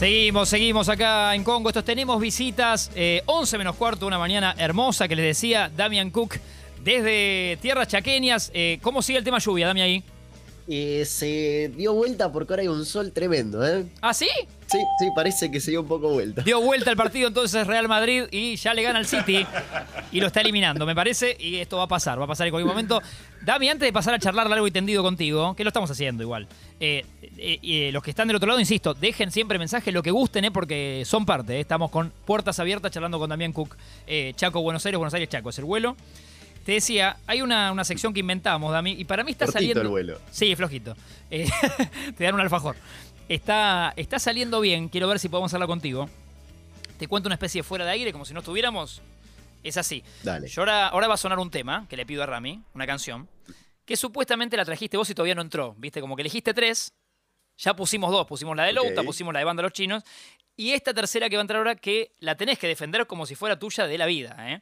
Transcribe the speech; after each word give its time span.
Seguimos, 0.00 0.48
seguimos 0.48 0.88
acá 0.88 1.34
en 1.34 1.44
Congo. 1.44 1.68
Estos 1.68 1.84
tenemos 1.84 2.18
visitas. 2.18 2.90
eh, 2.94 3.22
11 3.26 3.58
menos 3.58 3.76
cuarto, 3.76 4.06
una 4.06 4.18
mañana 4.18 4.54
hermosa 4.56 5.06
que 5.06 5.14
les 5.14 5.26
decía 5.26 5.70
Damian 5.76 6.10
Cook 6.10 6.36
desde 6.82 7.58
tierras 7.60 7.86
chaqueñas. 7.86 8.50
Eh, 8.54 8.78
¿Cómo 8.80 9.02
sigue 9.02 9.18
el 9.18 9.24
tema 9.26 9.38
lluvia, 9.40 9.66
Damian 9.66 9.84
ahí? 9.84 10.04
Eh, 10.68 11.04
se 11.04 11.70
dio 11.76 11.92
vuelta 11.92 12.32
porque 12.32 12.54
ahora 12.54 12.62
hay 12.62 12.68
un 12.68 12.86
sol 12.86 13.12
tremendo, 13.12 13.62
¿eh? 13.62 13.84
¿Ah, 14.00 14.14
sí? 14.14 14.30
Sí, 14.70 14.78
sí, 14.98 15.08
parece 15.14 15.50
que 15.50 15.58
se 15.58 15.72
dio 15.72 15.80
un 15.80 15.88
poco 15.88 16.10
vuelta. 16.10 16.42
Dio 16.42 16.60
vuelta 16.60 16.90
el 16.90 16.96
partido 16.96 17.26
entonces 17.26 17.66
Real 17.66 17.88
Madrid 17.88 18.24
y 18.30 18.54
ya 18.54 18.72
le 18.72 18.82
gana 18.82 19.00
al 19.00 19.06
City 19.06 19.44
y 20.12 20.20
lo 20.20 20.28
está 20.28 20.40
eliminando, 20.42 20.86
me 20.86 20.94
parece, 20.94 21.36
y 21.40 21.56
esto 21.56 21.78
va 21.78 21.84
a 21.84 21.88
pasar, 21.88 22.20
va 22.20 22.24
a 22.24 22.28
pasar 22.28 22.46
en 22.46 22.52
cualquier 22.52 22.68
momento. 22.68 23.02
Dami, 23.42 23.68
antes 23.68 23.86
de 23.88 23.92
pasar 23.92 24.14
a 24.14 24.18
charlar 24.18 24.48
largo 24.48 24.66
y 24.66 24.70
tendido 24.70 25.02
contigo, 25.02 25.56
que 25.56 25.64
lo 25.64 25.68
estamos 25.68 25.90
haciendo 25.90 26.22
igual, 26.22 26.46
eh, 26.78 27.04
eh, 27.36 27.58
eh, 27.62 27.90
los 27.92 28.02
que 28.02 28.10
están 28.10 28.28
del 28.28 28.36
otro 28.36 28.46
lado, 28.46 28.60
insisto, 28.60 28.94
dejen 28.94 29.32
siempre 29.32 29.58
mensajes 29.58 29.92
lo 29.92 30.02
que 30.02 30.10
gusten, 30.10 30.44
eh, 30.44 30.50
porque 30.50 31.02
son 31.04 31.26
parte, 31.26 31.58
estamos 31.58 31.90
con 31.90 32.12
puertas 32.24 32.60
abiertas 32.60 32.92
charlando 32.92 33.18
con 33.18 33.30
Damián 33.30 33.52
Cook, 33.52 33.76
Chaco, 34.36 34.62
Buenos 34.62 34.86
Aires, 34.86 34.98
Buenos 34.98 35.14
Aires, 35.14 35.28
Chaco, 35.28 35.50
es 35.50 35.58
el 35.58 35.64
vuelo. 35.64 35.96
Te 36.64 36.72
decía, 36.72 37.16
hay 37.26 37.40
una, 37.40 37.72
una 37.72 37.84
sección 37.84 38.12
que 38.12 38.20
inventamos, 38.20 38.70
Dami, 38.70 38.92
y 38.92 39.04
para 39.04 39.24
mí 39.24 39.32
está 39.32 39.46
Cortito 39.46 39.58
saliendo... 39.58 39.80
el 39.82 39.88
vuelo. 39.88 40.18
Sí, 40.30 40.54
flojito. 40.54 40.94
Eh, 41.30 41.48
te 42.16 42.24
dan 42.24 42.34
un 42.34 42.40
alfajor. 42.40 42.76
Está, 43.30 43.92
está 43.94 44.18
saliendo 44.18 44.60
bien, 44.60 44.88
quiero 44.88 45.06
ver 45.06 45.20
si 45.20 45.28
podemos 45.28 45.52
hacerla 45.52 45.68
contigo. 45.68 46.10
Te 46.98 47.06
cuento 47.06 47.28
una 47.28 47.36
especie 47.36 47.60
de 47.60 47.62
fuera 47.62 47.84
de 47.84 47.92
aire, 47.92 48.10
como 48.10 48.24
si 48.24 48.34
no 48.34 48.40
estuviéramos. 48.40 49.00
Es 49.62 49.76
así. 49.76 50.02
Dale. 50.24 50.48
Yo 50.48 50.62
ahora, 50.62 50.88
ahora 50.88 51.06
va 51.06 51.14
a 51.14 51.16
sonar 51.16 51.38
un 51.38 51.48
tema 51.48 51.86
que 51.88 51.96
le 51.96 52.04
pido 52.04 52.24
a 52.24 52.26
Rami, 52.26 52.60
una 52.74 52.88
canción, 52.88 53.28
que 53.84 53.96
supuestamente 53.96 54.56
la 54.56 54.64
trajiste 54.64 54.96
vos 54.96 55.08
y 55.10 55.14
todavía 55.14 55.36
no 55.36 55.42
entró. 55.42 55.76
Viste, 55.78 56.00
como 56.00 56.16
que 56.16 56.22
elegiste 56.22 56.52
tres, 56.52 56.92
ya 57.56 57.76
pusimos 57.76 58.10
dos, 58.10 58.26
pusimos 58.26 58.56
la 58.56 58.64
de 58.64 58.72
Louta, 58.72 59.04
pusimos 59.04 59.32
la 59.32 59.38
de 59.38 59.44
Banda 59.44 59.62
Los 59.62 59.74
Chinos, 59.74 60.02
y 60.56 60.72
esta 60.72 60.92
tercera 60.92 61.30
que 61.30 61.36
va 61.36 61.42
a 61.42 61.44
entrar 61.44 61.58
ahora 61.58 61.76
que 61.76 62.16
la 62.18 62.34
tenés 62.34 62.58
que 62.58 62.66
defender 62.66 63.06
como 63.06 63.26
si 63.26 63.36
fuera 63.36 63.60
tuya 63.60 63.86
de 63.86 63.96
la 63.96 64.06
vida, 64.06 64.34
¿eh? 64.40 64.60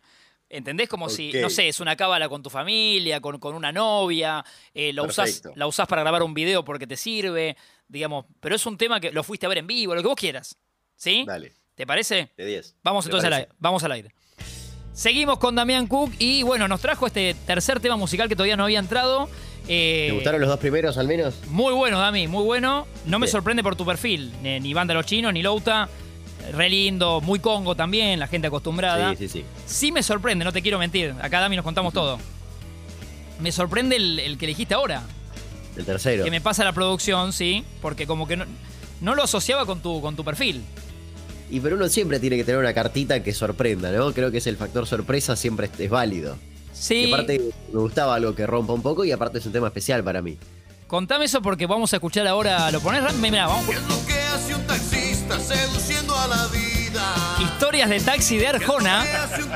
¿Entendés? 0.50 0.88
Como 0.88 1.10
si, 1.10 1.32
no 1.32 1.50
sé, 1.50 1.68
es 1.68 1.78
una 1.80 1.94
cábala 1.94 2.28
con 2.28 2.42
tu 2.42 2.48
familia, 2.48 3.20
con, 3.20 3.38
con 3.38 3.54
una 3.54 3.70
novia, 3.70 4.42
eh, 4.72 4.92
la, 4.94 5.02
usás, 5.02 5.42
la 5.54 5.66
usás 5.66 5.86
para 5.86 6.02
grabar 6.02 6.22
un 6.22 6.32
video 6.32 6.64
porque 6.64 6.86
te 6.86 6.96
sirve, 6.96 7.56
digamos, 7.86 8.24
pero 8.40 8.54
es 8.54 8.64
un 8.64 8.78
tema 8.78 8.98
que 8.98 9.12
lo 9.12 9.22
fuiste 9.22 9.44
a 9.44 9.50
ver 9.50 9.58
en 9.58 9.66
vivo, 9.66 9.94
lo 9.94 10.00
que 10.02 10.08
vos 10.08 10.16
quieras. 10.16 10.56
¿Sí? 10.96 11.24
Dale, 11.26 11.52
¿Te 11.74 11.86
parece? 11.86 12.30
de 12.36 12.46
10. 12.46 12.76
Vamos 12.82 13.04
¿Te 13.04 13.08
entonces 13.08 13.26
al 13.26 13.32
aire. 13.34 13.48
Vamos 13.58 13.84
al 13.84 13.92
aire. 13.92 14.14
Seguimos 14.92 15.38
con 15.38 15.54
Damián 15.54 15.86
Cook 15.86 16.12
y 16.18 16.42
bueno, 16.42 16.66
nos 16.66 16.80
trajo 16.80 17.06
este 17.06 17.34
tercer 17.46 17.78
tema 17.78 17.96
musical 17.96 18.28
que 18.28 18.34
todavía 18.34 18.56
no 18.56 18.64
había 18.64 18.80
entrado. 18.80 19.28
Eh, 19.68 20.06
¿Te 20.08 20.14
gustaron 20.14 20.40
los 20.40 20.48
dos 20.48 20.58
primeros 20.58 20.96
al 20.96 21.06
menos? 21.06 21.46
Muy 21.46 21.74
bueno, 21.74 22.00
Dami, 22.00 22.26
muy 22.26 22.42
bueno. 22.42 22.86
No 23.04 23.18
me 23.18 23.28
sorprende 23.28 23.62
por 23.62 23.76
tu 23.76 23.84
perfil, 23.84 24.32
ni, 24.42 24.58
ni 24.58 24.74
Banda 24.74 24.94
Los 24.94 25.06
Chinos, 25.06 25.32
ni 25.32 25.42
Louta. 25.42 25.88
Re 26.52 26.68
lindo, 26.70 27.20
muy 27.20 27.38
congo 27.38 27.74
también, 27.74 28.18
la 28.18 28.26
gente 28.26 28.46
acostumbrada. 28.46 29.10
Sí, 29.10 29.28
sí, 29.28 29.28
sí. 29.28 29.44
Sí 29.66 29.92
me 29.92 30.02
sorprende, 30.02 30.44
no 30.44 30.52
te 30.52 30.62
quiero 30.62 30.78
mentir. 30.78 31.14
Acá 31.20 31.40
Dami 31.40 31.56
nos 31.56 31.64
contamos 31.64 31.92
todo. 31.92 32.18
Me 33.40 33.52
sorprende 33.52 33.96
el, 33.96 34.18
el 34.18 34.38
que 34.38 34.46
elegiste 34.46 34.74
ahora. 34.74 35.02
El 35.76 35.84
tercero. 35.84 36.24
Que 36.24 36.30
me 36.30 36.40
pasa 36.40 36.64
la 36.64 36.72
producción, 36.72 37.32
sí, 37.32 37.64
porque 37.80 38.06
como 38.06 38.26
que 38.26 38.36
no, 38.36 38.44
no 39.00 39.14
lo 39.14 39.22
asociaba 39.22 39.64
con 39.66 39.80
tu, 39.80 40.00
con 40.00 40.16
tu 40.16 40.24
perfil. 40.24 40.62
Y 41.50 41.60
pero 41.60 41.76
uno 41.76 41.88
siempre 41.88 42.20
tiene 42.20 42.36
que 42.36 42.44
tener 42.44 42.58
una 42.60 42.74
cartita 42.74 43.22
que 43.22 43.32
sorprenda, 43.32 43.90
¿no? 43.92 44.12
Creo 44.12 44.30
que 44.30 44.38
es 44.38 44.46
el 44.46 44.56
factor 44.56 44.86
sorpresa, 44.86 45.36
siempre 45.36 45.70
es, 45.72 45.80
es 45.80 45.90
válido. 45.90 46.36
Sí. 46.72 47.06
Y 47.06 47.12
aparte 47.12 47.40
me 47.72 47.80
gustaba 47.80 48.14
algo 48.14 48.34
que 48.34 48.46
rompa 48.46 48.72
un 48.72 48.82
poco 48.82 49.04
y 49.04 49.12
aparte 49.12 49.38
es 49.38 49.46
un 49.46 49.52
tema 49.52 49.68
especial 49.68 50.04
para 50.04 50.20
mí. 50.20 50.36
Contame 50.86 51.26
eso 51.26 51.42
porque 51.42 51.66
vamos 51.66 51.92
a 51.92 51.96
escuchar 51.96 52.26
ahora. 52.26 52.70
¿Lo 52.70 52.80
ponés? 52.80 53.02
Ram? 53.02 53.20
Mirá, 53.20 53.46
vamos. 53.46 53.66
¿Qué 53.66 53.72
es 53.72 53.82
lo 53.82 54.06
que 54.06 54.14
hace 54.14 54.54
un 54.54 54.62
taxista 54.62 55.36
vida? 55.36 55.97
Historias 57.40 57.88
de 57.90 58.00
taxi 58.00 58.36
de 58.38 58.48
Arjona. 58.48 59.04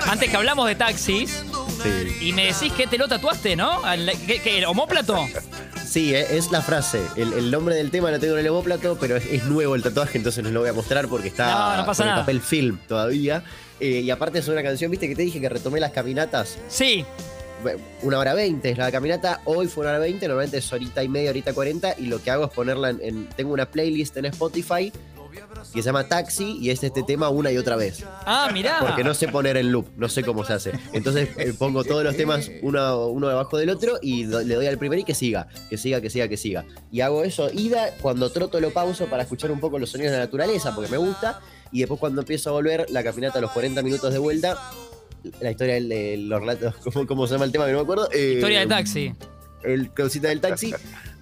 Antes 0.09 0.31
que 0.31 0.37
hablamos 0.37 0.67
de 0.69 0.75
taxis. 0.75 1.43
Sí, 1.83 2.29
Y 2.29 2.33
me 2.33 2.47
decís 2.47 2.73
que 2.73 2.87
te 2.87 2.97
lo 2.99 3.09
tatuaste, 3.09 3.57
¿no? 3.57 3.81
¿Qué, 4.27 4.41
qué, 4.41 4.59
el 4.59 4.65
homóplato? 4.67 5.27
sí 5.85 6.15
eh, 6.15 6.37
es 6.37 6.51
la 6.51 6.63
frase. 6.63 7.01
El, 7.17 7.33
el 7.35 7.51
nombre 7.51 7.75
del 7.75 7.91
tema 7.91 8.11
lo 8.11 8.19
tengo 8.21 8.35
en 8.35 8.41
el 8.41 8.49
homóplato, 8.51 8.97
pero 9.01 9.17
es, 9.17 9.27
es 9.27 9.45
nuevo 9.45 9.75
el 9.75 9.83
tatuaje, 9.83 10.17
entonces 10.17 10.43
no 10.45 10.51
lo 10.51 10.61
voy 10.61 10.69
a 10.69 10.73
mostrar 10.73 11.09
porque 11.09 11.29
está 11.29 11.51
No, 11.51 11.77
no 11.79 11.87
pasa 11.87 12.05
con 12.05 12.13
el 12.13 12.19
papel 12.21 12.41
film 12.41 12.79
todavía. 12.89 13.43
Eh, 13.81 14.01
y 14.01 14.11
aparte 14.11 14.39
es 14.39 14.49
una 14.49 14.63
canción, 14.63 14.91
viste 14.91 15.09
que 15.09 15.17
te 15.17 15.23
dije 15.23 15.41
que 15.41 15.49
retomé 15.49 15.81
las 15.81 15.91
caminatas. 15.91 16.57
Sí. 16.69 17.05
Una 18.03 18.19
hora 18.19 18.35
veinte 18.35 18.71
es 18.71 18.79
la 18.79 18.91
caminata, 18.91 19.41
hoy 19.45 19.69
fue 19.69 19.83
una 19.83 19.91
hora 19.91 19.99
veinte, 20.01 20.27
normalmente 20.27 20.59
es 20.59 20.73
horita 20.73 21.03
y 21.05 21.09
media, 21.09 21.31
horita 21.31 21.53
cuarenta, 21.53 21.95
y 21.99 22.07
lo 22.07 22.21
que 22.23 22.31
hago 22.31 22.45
es 22.47 22.51
ponerla 22.51 22.91
en, 22.91 23.01
en- 23.03 23.29
Tengo 23.37 23.53
una 23.53 23.67
playlist 23.67 24.17
en 24.17 24.25
Spotify 24.27 24.93
que 25.73 25.81
se 25.83 25.87
llama 25.87 26.07
Taxi 26.09 26.59
y 26.61 26.71
es 26.71 26.83
este 26.85 27.03
tema 27.03 27.29
una 27.29 27.51
y 27.51 27.59
otra 27.59 27.77
vez. 27.77 28.05
Ah, 28.27 28.51
mirá. 28.53 28.79
Porque 28.81 29.03
no 29.05 29.15
sé 29.15 29.29
poner 29.29 29.57
en 29.57 29.73
loop, 29.73 29.87
no 29.97 30.09
sé 30.09 30.23
cómo 30.23 30.45
se 30.45 30.53
hace. 30.53 30.73
Entonces 30.93 31.29
eh, 31.37 31.55
pongo 31.59 31.85
todos 31.85 32.05
los 32.05 32.17
temas 32.17 32.51
uno, 32.63 33.07
uno 33.09 33.29
debajo 33.29 33.57
del 33.59 33.71
otro 33.71 33.99
y 34.03 34.25
do- 34.25 34.43
le 34.43 34.55
doy 34.55 34.67
al 34.67 34.79
primero 34.79 35.01
y 35.01 35.05
que 35.05 35.15
siga, 35.15 35.49
que 35.71 35.77
siga, 35.79 36.01
que 36.01 36.11
siga, 36.11 36.29
que 36.29 36.37
siga. 36.37 36.65
Y 36.91 37.01
hago 37.01 37.25
eso, 37.25 37.51
ida, 37.53 37.91
cuando 38.01 38.31
troto 38.31 38.61
lo 38.61 38.71
pauso 38.71 39.07
para 39.07 39.23
escuchar 39.23 39.51
un 39.51 39.61
poco 39.61 39.79
los 39.79 39.91
sonidos 39.91 40.13
de 40.13 40.19
la 40.19 40.25
naturaleza, 40.25 40.75
porque 40.75 40.91
me 40.91 40.97
gusta. 40.99 41.41
Y 41.71 41.79
después 41.81 41.99
cuando 41.99 42.21
empiezo 42.21 42.51
a 42.51 42.53
volver 42.53 42.87
la 42.91 43.03
caminata 43.03 43.39
a 43.39 43.43
los 43.43 43.51
40 43.53 43.83
minutos 43.83 44.13
de 44.13 44.19
vuelta, 44.19 44.59
la 45.41 45.51
historia 45.51 45.75
de 45.75 46.17
los 46.19 46.41
relatos, 46.41 46.75
¿cómo, 46.85 47.07
cómo 47.07 47.27
se 47.27 47.35
llama 47.35 47.45
el 47.47 47.53
tema 47.53 47.65
que 47.67 47.73
no 47.73 47.79
me 47.79 47.83
acuerdo? 47.85 48.09
Eh, 48.13 48.35
Historia 48.37 48.61
de 48.61 48.67
taxi. 48.67 49.15
El 49.63 49.91
cosita 49.95 50.29
del 50.29 50.41
taxi, 50.41 50.75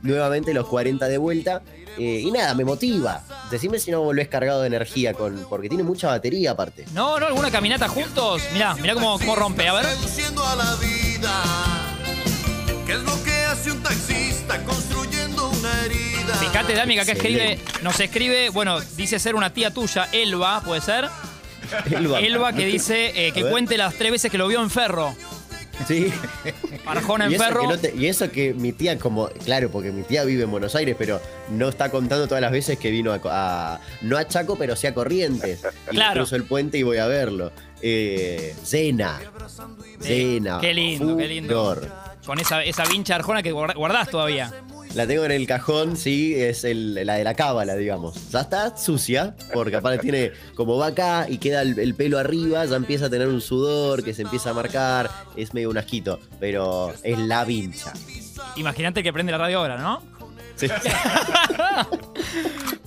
nuevamente 0.03 0.53
los 0.55 0.67
40 0.67 1.07
de 1.09 1.19
vuelta. 1.19 1.63
eh, 1.99 2.21
y 2.25 2.31
nada, 2.31 2.55
me 2.55 2.65
motiva. 2.65 3.23
Decime 3.51 3.79
si 3.79 3.91
no 3.91 4.01
volvés 4.03 4.29
cargado 4.29 4.61
de 4.63 4.69
energía, 4.69 5.13
con, 5.15 5.45
porque 5.49 5.69
tiene 5.69 5.83
mucha 5.83 6.07
batería 6.09 6.53
aparte. 6.53 6.85
No, 6.95 7.19
no, 7.19 7.27
alguna 7.27 7.51
caminata 7.51 7.89
juntos. 7.89 8.43
Mirá, 8.53 8.75
mirá 8.77 8.95
cómo, 8.95 9.19
cómo 9.19 9.35
rompe. 9.37 9.69
A 9.69 9.73
ver. 9.75 9.87
A 9.87 10.57
la 10.57 10.77
vida. 10.77 11.43
¿Qué 12.87 12.93
es 12.93 13.03
lo 13.03 13.23
que 13.25 13.33
hace 13.45 13.73
un 13.73 13.83
taxista 13.83 14.63
construyendo 14.65 15.49
una 15.51 15.85
herida? 15.85 16.35
Fíjate, 16.37 16.75
Dami, 16.75 16.95
que 16.95 17.01
acá 17.01 17.13
escribe, 17.13 17.59
nos 17.83 17.99
escribe, 18.01 18.49
bueno, 18.51 18.81
dice 18.97 19.19
ser 19.19 19.35
una 19.35 19.53
tía 19.53 19.73
tuya, 19.73 20.09
Elba, 20.13 20.63
¿puede 20.63 20.81
ser? 20.81 21.09
Elba. 21.91 22.21
Elba 22.21 22.53
que 22.53 22.65
dice 22.67 23.27
eh, 23.27 23.33
que 23.33 23.45
cuente 23.45 23.77
las 23.77 23.95
tres 23.95 24.11
veces 24.13 24.31
que 24.31 24.39
lo 24.39 24.47
vio 24.49 24.61
en 24.63 24.71
Ferro. 24.71 25.15
Sí. 25.87 26.13
Arjona 26.87 27.27
en 27.27 27.33
y, 27.33 27.35
eso 27.35 27.45
Ferro. 27.45 27.61
que 27.63 27.67
no 27.69 27.79
te- 27.79 27.95
y 27.97 28.07
eso 28.07 28.31
que 28.31 28.55
mi 28.55 28.73
tía, 28.73 28.99
como, 28.99 29.29
claro, 29.45 29.71
porque 29.71 29.93
mi 29.93 30.03
tía 30.03 30.25
vive 30.25 30.45
en 30.45 30.51
Buenos 30.51 30.75
Aires, 30.75 30.97
pero 30.99 31.21
no 31.51 31.69
está 31.69 31.91
contando 31.91 32.27
todas 32.27 32.41
las 32.41 32.53
veces 32.53 32.79
que 32.79 32.91
vino 32.91 33.13
a, 33.13 33.21
a- 33.25 33.81
no 34.03 34.17
a 34.17 34.27
Chaco, 34.27 34.57
pero 34.57 34.75
sí 34.77 34.87
a 34.87 34.95
Corrientes. 34.95 35.63
Y 35.91 35.95
Claro. 35.97 36.21
cruzo 36.21 36.37
el 36.37 36.45
puente 36.45 36.79
y 36.79 36.83
voy 36.83 36.99
a 36.99 37.07
verlo. 37.07 37.53
Eh, 37.83 38.55
Zena. 38.65 39.21
Zena. 40.01 40.59
qué 40.61 40.75
lindo, 40.75 41.17
qué 41.17 41.27
lindo. 41.29 41.81
Con 42.25 42.39
esa, 42.39 42.63
esa 42.65 42.85
vincha 42.85 43.17
Arjona 43.17 43.43
que 43.43 43.53
guardás 43.53 44.09
todavía. 44.11 44.53
La 44.95 45.07
tengo 45.07 45.25
en 45.25 45.31
el 45.31 45.47
cajón, 45.47 45.97
sí, 45.97 46.35
es 46.35 46.65
el- 46.65 47.07
la 47.07 47.15
de 47.15 47.23
la 47.25 47.35
cábala, 47.35 47.77
digamos. 47.77 48.31
Ya 48.31 48.41
está 48.41 48.77
sucia, 48.77 49.37
porque 49.55 49.77
aparte 49.77 49.99
tiene, 50.01 50.33
como 50.57 50.77
va 50.79 50.89
acá 50.89 51.27
y 51.29 51.39
queda 51.39 51.63
el, 51.63 51.79
el 51.79 51.95
pelo 51.95 52.19
arriba, 52.19 52.65
ya 52.65 52.75
empieza 52.77 53.07
a 53.07 53.11
tener 53.11 53.29
un 53.29 53.41
sudor 53.41 54.03
que 54.03 54.15
se 54.15 54.23
empieza 54.23 54.51
a 54.51 54.55
marcar, 54.55 55.09
es 55.37 55.55
medio 55.55 55.71
un 55.71 55.79
asquito, 55.79 56.19
pero 56.41 56.93
es 57.05 57.19
la 57.19 57.45
vincha. 57.45 57.93
Imagínate 58.57 59.03
que 59.05 59.13
prende 59.13 59.31
la 59.31 59.39
radio 59.39 59.59
ahora, 59.61 59.79
¿no? 59.79 60.03
Sí. 60.57 60.67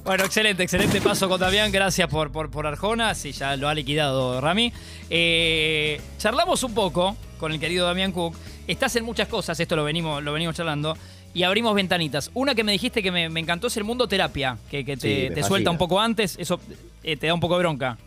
Bueno, 0.04 0.26
excelente, 0.26 0.64
excelente 0.64 1.00
paso 1.00 1.30
con 1.30 1.40
Damián. 1.40 1.72
Gracias 1.72 2.10
por, 2.10 2.30
por, 2.30 2.52
por 2.52 2.68
Arjona. 2.68 3.16
Sí, 3.16 3.32
ya 3.32 3.56
lo 3.56 3.70
ha 3.70 3.74
liquidado 3.74 4.42
Rami. 4.42 4.74
Eh, 5.10 6.02
charlamos 6.18 6.62
un 6.64 6.74
poco 6.74 7.16
con 7.40 7.54
el 7.54 7.60
querido 7.60 7.88
Damián 7.88 8.12
Cook. 8.12 8.36
Estás 8.68 8.98
en 8.98 9.06
muchas 9.06 9.30
cosas, 9.30 9.58
esto 9.62 9.78
lo 9.78 9.86
venimos, 9.86 10.22
lo 10.22 10.34
venimos 10.34 10.58
charlando. 10.58 10.98
Y 11.34 11.44
abrimos 11.44 11.74
ventanitas. 11.76 12.30
Una 12.34 12.54
que 12.56 12.64
me 12.64 12.72
dijiste 12.72 13.02
que 13.02 13.12
me, 13.12 13.30
me 13.30 13.40
encantó 13.40 13.68
es 13.68 13.78
el 13.78 13.84
mundo 13.84 14.08
terapia, 14.08 14.58
que, 14.70 14.86
que 14.86 14.96
te, 14.98 15.34
Sí, 15.36 15.44
suelta 15.44 15.72
un 15.72 15.78
poco 15.78 16.00
antes. 16.00 16.36
Eso 16.40 16.60
eh, 17.04 17.18
te 17.18 17.28
da 17.28 17.34
un 17.34 17.40
poco 17.40 17.56
de 17.56 17.60
bronca. 17.60 17.98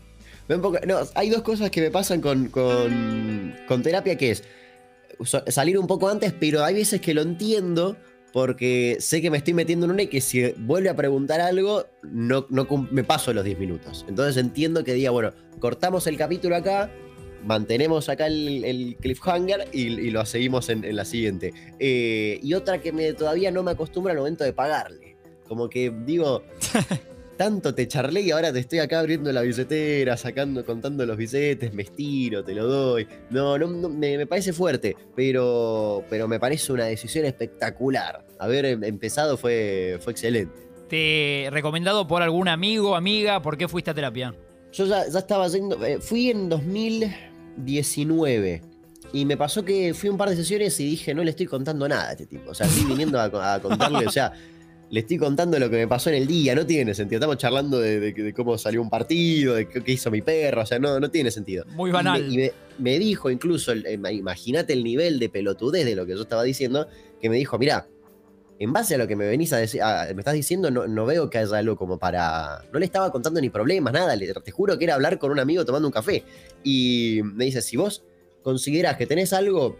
Ven 0.47 0.57
un 0.57 0.61
poco- 0.61 0.79
no, 0.87 0.99
hay 1.15 1.29
dos 1.29 1.41
cosas 1.41 1.69
que 1.69 1.81
me 1.81 1.91
pasan 1.91 2.21
con, 2.21 2.47
con, 2.47 3.53
con 3.67 3.83
terapia, 3.83 4.17
que 4.17 4.31
es 4.31 4.43
salir 5.47 5.77
un 5.77 5.87
poco 5.87 6.07
antes, 6.09 6.33
pero 6.39 6.63
hay 6.63 6.75
veces 6.75 7.01
que 7.01 7.13
lo 7.13 7.21
entiendo 7.21 7.97
porque 8.33 8.97
sé 8.99 9.21
que 9.21 9.31
me 9.31 9.37
estoy 9.37 9.53
metiendo 9.53 9.85
en 9.87 9.91
una 9.93 10.03
y 10.03 10.07
que 10.07 10.21
si 10.21 10.51
vuelve 10.57 10.89
a 10.89 10.95
preguntar 10.95 11.41
algo, 11.41 11.85
no, 12.03 12.45
no 12.49 12.67
me 12.91 13.03
paso 13.03 13.33
los 13.33 13.43
10 13.43 13.57
minutos. 13.59 14.05
Entonces 14.07 14.37
entiendo 14.37 14.83
que 14.83 14.93
diga, 14.93 15.09
bueno, 15.11 15.33
cortamos 15.59 16.05
el 16.07 16.17
capítulo 16.17 16.55
acá, 16.55 16.91
mantenemos 17.47 18.09
acá 18.09 18.27
el, 18.27 18.63
el 18.65 18.97
cliffhanger 18.99 19.69
y, 19.71 19.87
y 19.87 20.11
lo 20.11 20.25
seguimos 20.25 20.69
en, 20.69 20.83
en 20.83 20.95
la 20.95 21.05
siguiente. 21.05 21.53
Eh, 21.79 22.39
y 22.43 22.53
otra 22.53 22.79
que 22.79 22.91
me, 22.91 23.13
todavía 23.13 23.49
no 23.51 23.63
me 23.63 23.71
acostumbro 23.71 24.11
al 24.11 24.17
momento 24.17 24.43
de 24.43 24.53
pagarle. 24.53 25.15
Como 25.47 25.69
que 25.69 25.91
digo, 26.05 26.43
tanto 27.37 27.73
te 27.73 27.87
charlé 27.87 28.21
y 28.21 28.31
ahora 28.31 28.51
te 28.51 28.59
estoy 28.59 28.79
acá 28.79 28.99
abriendo 28.99 29.31
la 29.31 29.41
billetera, 29.41 30.17
sacando, 30.17 30.65
contando 30.65 31.05
los 31.05 31.15
billetes, 31.15 31.73
me 31.73 31.83
estiro, 31.83 32.43
te 32.43 32.53
lo 32.53 32.67
doy. 32.67 33.07
No, 33.29 33.57
no, 33.57 33.67
no, 33.67 33.87
me, 33.89 34.17
me 34.17 34.27
parece 34.27 34.51
fuerte, 34.51 34.97
pero, 35.15 36.03
pero 36.09 36.27
me 36.27 36.39
parece 36.39 36.73
una 36.73 36.85
decisión 36.85 37.23
espectacular. 37.25 38.25
Haber 38.39 38.65
em- 38.65 38.83
empezado 38.83 39.37
fue, 39.37 39.97
fue 40.01 40.11
excelente. 40.11 40.53
te 40.89 41.47
recomendado 41.49 42.07
por 42.07 42.21
algún 42.21 42.49
amigo, 42.49 42.95
amiga, 42.95 43.41
¿por 43.41 43.57
qué 43.57 43.69
fuiste 43.69 43.91
a 43.91 43.93
terapia? 43.93 44.35
Yo 44.73 44.85
ya, 44.85 45.07
ya 45.07 45.19
estaba 45.19 45.47
yendo, 45.47 45.83
eh, 45.85 45.99
fui 46.01 46.29
en 46.29 46.49
2019 47.57 48.61
y 49.13 49.25
me 49.25 49.37
pasó 49.37 49.63
que 49.63 49.93
fui 49.93 50.09
a 50.09 50.11
un 50.11 50.17
par 50.17 50.29
de 50.29 50.35
sesiones 50.35 50.79
y 50.79 50.85
dije, 50.85 51.13
no 51.13 51.23
le 51.23 51.29
estoy 51.31 51.45
contando 51.45 51.87
nada 51.87 52.09
a 52.09 52.11
este 52.11 52.25
tipo. 52.25 52.51
O 52.51 52.53
sea, 52.53 52.67
estoy 52.67 52.83
viniendo 52.85 53.19
a, 53.19 53.53
a 53.55 53.61
contarle, 53.61 54.05
o 54.05 54.11
sea, 54.11 54.33
le 54.89 54.99
estoy 54.99 55.17
contando 55.17 55.57
lo 55.59 55.69
que 55.69 55.77
me 55.77 55.87
pasó 55.87 56.09
en 56.09 56.15
el 56.17 56.27
día, 56.27 56.55
no 56.55 56.65
tiene 56.65 56.93
sentido. 56.93 57.17
Estamos 57.19 57.37
charlando 57.37 57.79
de, 57.79 57.99
de- 58.01 58.11
de 58.13 58.33
cómo 58.33 58.57
salió 58.57 58.81
un 58.81 58.89
partido, 58.89 59.55
de 59.55 59.67
qué, 59.69 59.91
hizo 59.91 60.11
mi 60.11 60.21
perro, 60.21 60.61
o 60.61 60.65
sea, 60.65 60.77
no, 60.79 60.99
no 60.99 61.09
tiene 61.09 61.31
sentido. 61.31 61.65
Muy 61.69 61.89
Y 61.89 61.93
banal. 61.93 62.21
me- 62.21 62.33
Y 62.33 62.37
me, 62.37 62.51
me 62.79 62.99
dijo 62.99 63.29
incluso, 63.31 63.73
imagínate 63.73 64.73
el 64.73 64.83
nivel 64.83 65.19
de 65.19 65.29
pelotudez 65.29 65.85
de 65.85 65.95
lo 65.95 66.05
que 66.05 66.13
yo 66.13 66.21
estaba 66.21 66.43
diciendo, 66.43 66.87
que 67.21 67.29
me 67.29 67.37
dijo, 67.37 67.57
mira, 67.57 67.87
en 68.59 68.73
base 68.73 68.95
a 68.95 68.97
lo 68.97 69.07
que 69.07 69.15
me 69.15 69.27
venís 69.27 69.53
a 69.53 69.57
decir, 69.57 69.81
a- 69.81 70.07
me 70.13 70.21
estás 70.21 70.33
diciendo, 70.33 70.71
no, 70.71 70.87
no 70.87 71.05
veo 71.05 71.29
que 71.29 71.37
haya 71.37 71.57
algo 71.57 71.75
como 71.75 71.97
para. 71.99 72.63
No 72.73 72.79
le 72.79 72.85
estaba 72.85 73.11
contando 73.11 73.39
ni 73.41 73.49
problemas, 73.49 73.93
nada. 73.93 74.15
le- 74.15 74.33
te 74.33 74.51
juro 74.51 74.77
que 74.77 74.85
era 74.85 74.95
hablar 74.95 75.19
con 75.19 75.31
un 75.31 75.39
amigo 75.39 75.63
tomando 75.65 75.87
un 75.87 75.91
café. 75.93 76.23
Y 76.63 77.21
me 77.23 77.45
dice, 77.45 77.61
si 77.61 77.77
vos 77.77 78.03
considerás 78.43 78.97
que 78.97 79.05
tenés 79.05 79.33
algo 79.33 79.77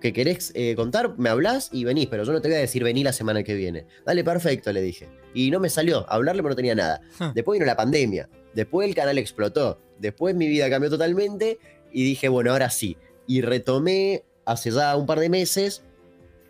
que 0.00 0.12
querés 0.12 0.52
eh, 0.54 0.74
contar, 0.76 1.18
me 1.18 1.30
hablás 1.30 1.70
y 1.72 1.84
venís, 1.84 2.08
pero 2.08 2.24
yo 2.24 2.32
no 2.32 2.42
te 2.42 2.48
voy 2.48 2.56
a 2.58 2.60
decir 2.60 2.84
vení 2.84 3.02
la 3.02 3.12
semana 3.14 3.42
que 3.42 3.54
viene. 3.54 3.86
Dale, 4.04 4.22
perfecto, 4.22 4.70
le 4.72 4.82
dije. 4.82 5.08
Y 5.32 5.50
no 5.50 5.60
me 5.60 5.70
salió, 5.70 6.04
hablarle 6.10 6.42
pero 6.42 6.50
no 6.50 6.56
tenía 6.56 6.74
nada. 6.74 7.00
Después 7.34 7.56
vino 7.58 7.64
la 7.64 7.76
pandemia, 7.76 8.28
después 8.52 8.86
el 8.86 8.94
canal 8.94 9.16
explotó, 9.16 9.80
después 9.98 10.34
mi 10.34 10.46
vida 10.46 10.68
cambió 10.68 10.90
totalmente 10.90 11.58
y 11.90 12.04
dije, 12.04 12.28
bueno, 12.28 12.52
ahora 12.52 12.68
sí. 12.68 12.98
Y 13.26 13.40
retomé 13.40 14.24
hace 14.44 14.70
ya 14.70 14.94
un 14.94 15.06
par 15.06 15.20
de 15.20 15.30
meses 15.30 15.82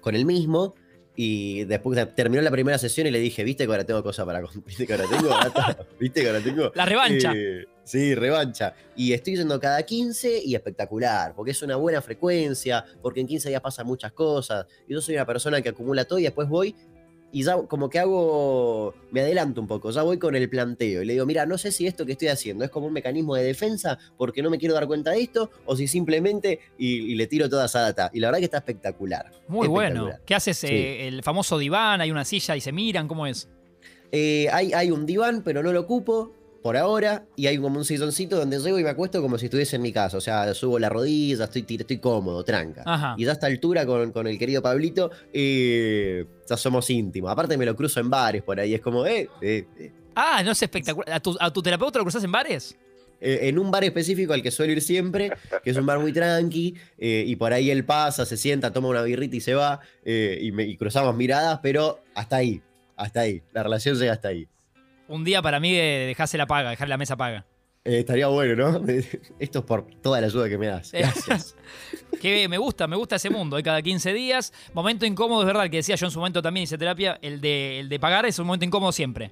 con 0.00 0.16
el 0.16 0.26
mismo. 0.26 0.74
Y 1.16 1.64
después 1.64 1.96
de- 1.96 2.06
terminó 2.06 2.42
la 2.42 2.50
primera 2.50 2.76
sesión 2.76 3.06
y 3.06 3.10
le 3.10 3.20
dije, 3.20 3.44
viste 3.44 3.64
que 3.66 3.70
ahora 3.70 3.84
tengo 3.84 4.02
cosas 4.02 4.26
para. 4.26 4.40
¿Viste 4.66 4.86
que 4.86 4.94
ahora 4.94 5.06
tengo? 5.08 5.30
¿Viste 6.00 6.20
que 6.22 6.26
ahora 6.28 6.40
tengo? 6.40 6.72
La 6.74 6.84
revancha. 6.84 7.32
Eh, 7.36 7.66
sí, 7.84 8.14
revancha. 8.14 8.74
Y 8.96 9.12
estoy 9.12 9.36
yendo 9.36 9.60
cada 9.60 9.82
15 9.82 10.42
y 10.44 10.54
espectacular, 10.54 11.32
porque 11.36 11.52
es 11.52 11.62
una 11.62 11.76
buena 11.76 12.02
frecuencia, 12.02 12.84
porque 13.00 13.20
en 13.20 13.26
15 13.28 13.48
días 13.48 13.60
pasan 13.60 13.86
muchas 13.86 14.12
cosas. 14.12 14.66
Y 14.88 14.94
yo 14.94 15.00
soy 15.00 15.14
una 15.14 15.24
persona 15.26 15.62
que 15.62 15.68
acumula 15.68 16.04
todo 16.04 16.18
y 16.18 16.24
después 16.24 16.48
voy 16.48 16.74
y 17.34 17.42
ya 17.42 17.56
como 17.62 17.90
que 17.90 17.98
hago, 17.98 18.94
me 19.10 19.20
adelanto 19.20 19.60
un 19.60 19.66
poco, 19.66 19.90
ya 19.90 20.02
voy 20.02 20.18
con 20.18 20.36
el 20.36 20.48
planteo 20.48 21.02
y 21.02 21.04
le 21.04 21.14
digo, 21.14 21.26
mira, 21.26 21.44
no 21.46 21.58
sé 21.58 21.72
si 21.72 21.84
esto 21.84 22.06
que 22.06 22.12
estoy 22.12 22.28
haciendo 22.28 22.64
es 22.64 22.70
como 22.70 22.86
un 22.86 22.92
mecanismo 22.92 23.34
de 23.34 23.42
defensa 23.42 23.98
porque 24.16 24.40
no 24.40 24.50
me 24.50 24.58
quiero 24.58 24.72
dar 24.72 24.86
cuenta 24.86 25.10
de 25.10 25.20
esto 25.20 25.50
o 25.66 25.74
si 25.74 25.88
simplemente 25.88 26.60
y, 26.78 27.12
y 27.12 27.16
le 27.16 27.26
tiro 27.26 27.50
toda 27.50 27.66
esa 27.66 27.80
data. 27.80 28.08
Y 28.14 28.20
la 28.20 28.28
verdad 28.28 28.38
que 28.38 28.44
está 28.44 28.58
espectacular. 28.58 29.32
Muy 29.48 29.66
bueno. 29.66 30.10
¿Qué 30.24 30.36
haces? 30.36 30.58
Sí. 30.58 30.68
eh, 30.68 31.08
el 31.08 31.24
famoso 31.24 31.58
diván, 31.58 32.00
hay 32.00 32.12
una 32.12 32.24
silla 32.24 32.54
y 32.54 32.60
se 32.60 32.70
miran, 32.70 33.08
¿cómo 33.08 33.26
es? 33.26 33.48
Eh, 34.12 34.48
hay, 34.52 34.72
hay 34.72 34.92
un 34.92 35.04
diván, 35.04 35.42
pero 35.42 35.60
no 35.60 35.72
lo 35.72 35.80
ocupo 35.80 36.32
por 36.64 36.78
ahora. 36.78 37.26
Y 37.36 37.46
hay 37.46 37.58
como 37.58 37.76
un 37.78 37.84
silloncito 37.84 38.38
donde 38.38 38.58
llego 38.58 38.78
y 38.78 38.82
me 38.82 38.88
acuesto 38.88 39.20
como 39.20 39.36
si 39.36 39.44
estuviese 39.46 39.76
en 39.76 39.82
mi 39.82 39.92
casa. 39.92 40.16
O 40.16 40.20
sea, 40.22 40.54
subo 40.54 40.78
la 40.78 40.88
rodilla, 40.88 41.44
estoy, 41.44 41.66
estoy 41.68 41.98
cómodo, 41.98 42.42
tranca. 42.42 42.82
Ajá. 42.86 43.14
Y 43.18 43.24
ya 43.24 43.30
a 43.30 43.34
esta 43.34 43.46
altura 43.48 43.84
con, 43.84 44.10
con 44.12 44.26
el 44.26 44.38
querido 44.38 44.62
Pablito, 44.62 45.10
eh, 45.32 46.24
ya 46.48 46.56
somos 46.56 46.88
íntimos. 46.88 47.30
Aparte 47.30 47.58
me 47.58 47.66
lo 47.66 47.76
cruzo 47.76 48.00
en 48.00 48.08
bares 48.08 48.42
por 48.42 48.58
ahí. 48.58 48.72
Es 48.72 48.80
como, 48.80 49.04
eh, 49.06 49.28
eh, 49.42 49.66
eh. 49.78 49.92
Ah, 50.16 50.42
no 50.42 50.52
es 50.52 50.62
espectacular. 50.62 51.12
¿A 51.16 51.20
tu, 51.20 51.36
a 51.38 51.52
tu 51.52 51.62
terapeuta 51.62 51.98
lo 51.98 52.04
cruzas 52.06 52.24
en 52.24 52.32
bares? 52.32 52.74
Eh, 53.20 53.40
en 53.48 53.58
un 53.58 53.70
bar 53.70 53.84
específico 53.84 54.32
al 54.32 54.42
que 54.42 54.50
suelo 54.50 54.72
ir 54.72 54.80
siempre, 54.80 55.32
que 55.62 55.70
es 55.70 55.76
un 55.76 55.84
bar 55.86 55.98
muy 55.98 56.12
tranqui, 56.12 56.74
eh, 56.98 57.24
y 57.26 57.36
por 57.36 57.52
ahí 57.52 57.70
él 57.70 57.84
pasa, 57.84 58.24
se 58.26 58.36
sienta, 58.36 58.72
toma 58.72 58.88
una 58.88 59.02
birrita 59.02 59.36
y 59.36 59.40
se 59.40 59.54
va, 59.54 59.80
eh, 60.04 60.38
y, 60.42 60.50
me- 60.52 60.64
y 60.64 60.76
cruzamos 60.76 61.14
miradas, 61.14 61.60
pero 61.62 62.00
hasta 62.14 62.36
ahí, 62.36 62.60
hasta 62.96 63.20
ahí. 63.20 63.42
La 63.52 63.62
relación 63.62 63.96
llega 63.98 64.12
hasta 64.14 64.28
ahí. 64.28 64.46
Un 65.08 65.24
día 65.24 65.42
para 65.42 65.60
mí 65.60 65.72
de 65.72 66.06
dejarse 66.06 66.38
la 66.38 66.46
paga, 66.46 66.70
dejar 66.70 66.88
la 66.88 66.96
mesa 66.96 67.16
paga. 67.16 67.46
Eh, 67.84 67.98
estaría 67.98 68.28
bueno, 68.28 68.72
¿no? 68.72 68.86
Esto 69.38 69.58
es 69.58 69.64
por 69.64 69.86
toda 70.00 70.20
la 70.20 70.28
ayuda 70.28 70.48
que 70.48 70.56
me 70.56 70.66
das. 70.66 70.94
Eh, 70.94 71.00
Gracias. 71.00 71.56
Que 72.20 72.48
me 72.48 72.56
gusta, 72.56 72.86
me 72.86 72.96
gusta 72.96 73.16
ese 73.16 73.28
mundo. 73.28 73.56
Hay 73.56 73.62
cada 73.62 73.82
15 73.82 74.14
días. 74.14 74.52
Momento 74.72 75.04
incómodo, 75.04 75.42
es 75.42 75.46
verdad, 75.46 75.68
que 75.68 75.78
decía 75.78 75.94
yo 75.96 76.06
en 76.06 76.10
su 76.12 76.18
momento 76.20 76.40
también 76.40 76.64
hice 76.64 76.78
terapia. 76.78 77.18
El 77.20 77.42
de, 77.42 77.80
el 77.80 77.90
de 77.90 78.00
pagar 78.00 78.24
es 78.24 78.38
un 78.38 78.46
momento 78.46 78.64
incómodo 78.64 78.92
siempre. 78.92 79.30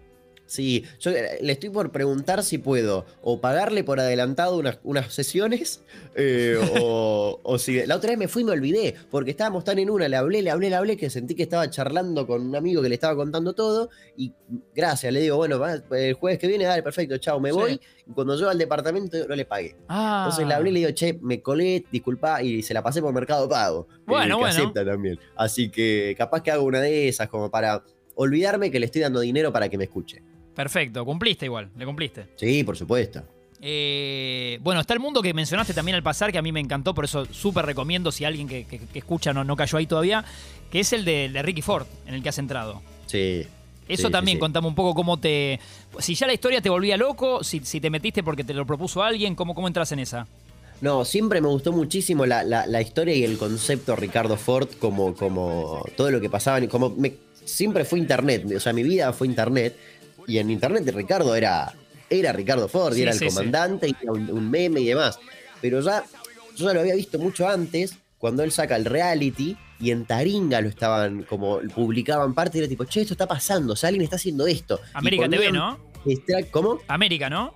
Sí, 0.52 0.84
yo 1.00 1.12
eh, 1.12 1.38
le 1.40 1.52
estoy 1.52 1.70
por 1.70 1.90
preguntar 1.92 2.44
si 2.44 2.58
puedo 2.58 3.06
o 3.22 3.40
pagarle 3.40 3.84
por 3.84 3.98
adelantado 4.00 4.58
unas, 4.58 4.80
unas 4.84 5.10
sesiones 5.14 5.80
eh, 6.14 6.58
o, 6.82 7.40
o 7.42 7.58
si... 7.58 7.86
La 7.86 7.96
otra 7.96 8.10
vez 8.10 8.18
me 8.18 8.28
fui 8.28 8.42
y 8.42 8.44
me 8.44 8.52
olvidé 8.52 8.94
porque 9.10 9.30
estábamos 9.30 9.64
tan 9.64 9.78
en 9.78 9.88
una, 9.88 10.08
le 10.08 10.16
hablé, 10.16 10.42
le 10.42 10.50
hablé, 10.50 10.68
le 10.68 10.76
hablé 10.76 10.96
que 10.98 11.08
sentí 11.08 11.34
que 11.34 11.44
estaba 11.44 11.70
charlando 11.70 12.26
con 12.26 12.46
un 12.46 12.54
amigo 12.54 12.82
que 12.82 12.90
le 12.90 12.96
estaba 12.96 13.16
contando 13.16 13.54
todo 13.54 13.88
y 14.14 14.34
gracias, 14.74 15.10
le 15.10 15.20
digo, 15.20 15.38
bueno, 15.38 15.58
el 15.92 16.12
jueves 16.12 16.38
que 16.38 16.48
viene, 16.48 16.64
dale, 16.64 16.82
perfecto, 16.82 17.16
chao, 17.16 17.40
me 17.40 17.48
Sí. 17.50 17.56
voy. 17.56 17.80
Y 18.06 18.12
cuando 18.12 18.36
llego 18.36 18.50
al 18.50 18.58
departamento 18.58 19.16
no 19.26 19.34
le 19.34 19.46
pagué. 19.46 19.74
Ah. 19.88 20.24
Entonces 20.26 20.46
le 20.46 20.52
hablé 20.52 20.68
y 20.68 20.72
le 20.74 20.78
digo, 20.80 20.90
che, 20.92 21.18
me 21.22 21.40
colé, 21.40 21.82
disculpa, 21.90 22.42
y 22.42 22.62
se 22.62 22.74
la 22.74 22.82
pasé 22.82 23.00
por 23.00 23.14
Mercado 23.14 23.48
Pago. 23.48 23.86
eh, 23.90 23.94
Bueno, 24.06 24.36
que 24.36 24.40
bueno. 24.42 24.54
acepta 24.60 24.84
también. 24.84 25.18
Así 25.34 25.70
que 25.70 26.14
capaz 26.18 26.42
que 26.42 26.50
hago 26.50 26.64
una 26.64 26.80
de 26.82 27.08
esas 27.08 27.28
como 27.30 27.50
para 27.50 27.82
olvidarme 28.14 28.70
que 28.70 28.78
le 28.78 28.84
estoy 28.86 29.00
dando 29.00 29.20
dinero 29.20 29.50
para 29.54 29.70
que 29.70 29.78
me 29.78 29.84
escuche. 29.84 30.22
Perfecto, 30.54 31.04
cumpliste 31.04 31.46
igual, 31.46 31.70
le 31.76 31.84
cumpliste. 31.84 32.26
Sí, 32.36 32.62
por 32.64 32.76
supuesto. 32.76 33.22
Eh, 33.64 34.58
bueno, 34.60 34.80
está 34.80 34.92
el 34.92 35.00
mundo 35.00 35.22
que 35.22 35.32
mencionaste 35.32 35.72
también 35.72 35.94
al 35.94 36.02
pasar, 36.02 36.32
que 36.32 36.38
a 36.38 36.42
mí 36.42 36.50
me 36.52 36.60
encantó, 36.60 36.94
por 36.94 37.04
eso 37.04 37.24
súper 37.26 37.64
recomiendo 37.64 38.10
si 38.10 38.24
alguien 38.24 38.48
que, 38.48 38.64
que- 38.66 38.80
que 38.80 38.98
escucha 38.98 39.32
no, 39.32 39.44
no 39.44 39.54
cayó 39.56 39.78
ahí 39.78 39.86
todavía, 39.86 40.24
que 40.70 40.80
es 40.80 40.92
el 40.92 41.04
de, 41.04 41.30
Ricky 41.42 41.62
Ford, 41.62 41.86
en 42.06 42.14
el 42.14 42.22
que 42.22 42.28
has 42.28 42.38
entrado. 42.38 42.82
Sí. 43.06 43.46
Eso 43.88 44.02
Sí, 44.02 44.06
sí, 44.06 44.10
también, 44.12 44.36
sí. 44.36 44.40
contame 44.40 44.66
un 44.66 44.74
poco 44.74 44.94
cómo 44.94 45.18
te... 45.18 45.60
Si 46.00 46.14
ya 46.14 46.26
la 46.26 46.32
historia 46.34 46.60
te 46.60 46.70
volvía 46.70 46.96
loco, 46.96 47.44
si, 47.44 47.60
si 47.60 47.80
te 47.80 47.88
metiste 47.90 48.22
porque 48.22 48.42
te 48.44 48.52
lo 48.54 48.66
propuso 48.66 49.02
alguien, 49.02 49.34
¿cómo, 49.34 49.54
cómo 49.54 49.66
entras 49.68 49.92
en 49.92 49.98
esa? 50.00 50.26
No, 50.80 51.04
siempre 51.04 51.40
me 51.40 51.48
gustó 51.48 51.70
muchísimo 51.72 52.26
la, 52.26 52.42
la- 52.42 52.66
la 52.66 52.80
historia 52.82 53.14
y 53.14 53.22
el 53.22 53.38
concepto 53.38 53.94
Ricardo 53.94 54.36
Ford 54.36 54.68
como, 54.80 55.14
como 55.14 55.84
todo 55.96 56.10
lo 56.10 56.20
que 56.20 56.28
pasaba. 56.30 56.66
Como 56.68 56.90
me- 56.90 57.14
siempre 57.44 57.84
fue 57.84 57.98
internet, 58.00 58.44
o 58.56 58.60
sea, 58.60 58.72
mi 58.72 58.82
vida 58.82 59.12
fue 59.12 59.26
internet. 59.28 59.76
Y 60.26 60.38
en 60.38 60.50
internet 60.50 60.88
Ricardo 60.94 61.34
era, 61.34 61.72
era 62.10 62.32
Ricardo 62.32 62.68
Ford, 62.68 62.96
y 62.96 63.02
era 63.02 63.12
el 63.12 63.18
sí, 63.18 63.28
sí. 63.28 63.34
comandante, 63.34 63.88
y 63.88 63.96
era 64.02 64.12
un, 64.12 64.30
un 64.30 64.50
meme 64.50 64.80
y 64.80 64.86
demás. 64.86 65.18
Pero 65.60 65.80
ya, 65.80 66.04
yo 66.56 66.66
ya 66.66 66.74
lo 66.74 66.80
había 66.80 66.94
visto 66.94 67.18
mucho 67.18 67.48
antes, 67.48 67.94
cuando 68.18 68.42
él 68.42 68.52
saca 68.52 68.76
el 68.76 68.84
reality, 68.84 69.56
y 69.80 69.90
en 69.90 70.04
Taringa 70.06 70.60
lo 70.60 70.68
estaban, 70.68 71.24
como 71.24 71.58
publicaban 71.74 72.34
parte, 72.34 72.58
y 72.58 72.60
era 72.60 72.68
tipo, 72.68 72.84
che, 72.84 73.00
esto 73.00 73.14
está 73.14 73.26
pasando, 73.26 73.72
o 73.72 73.76
sea, 73.76 73.88
alguien 73.88 74.04
está 74.04 74.16
haciendo 74.16 74.46
esto. 74.46 74.80
América 74.94 75.28
TV, 75.28 75.50
¿no? 75.50 75.78
extra- 76.06 76.42
¿Cómo? 76.50 76.78
América, 76.88 77.28
¿no? 77.30 77.54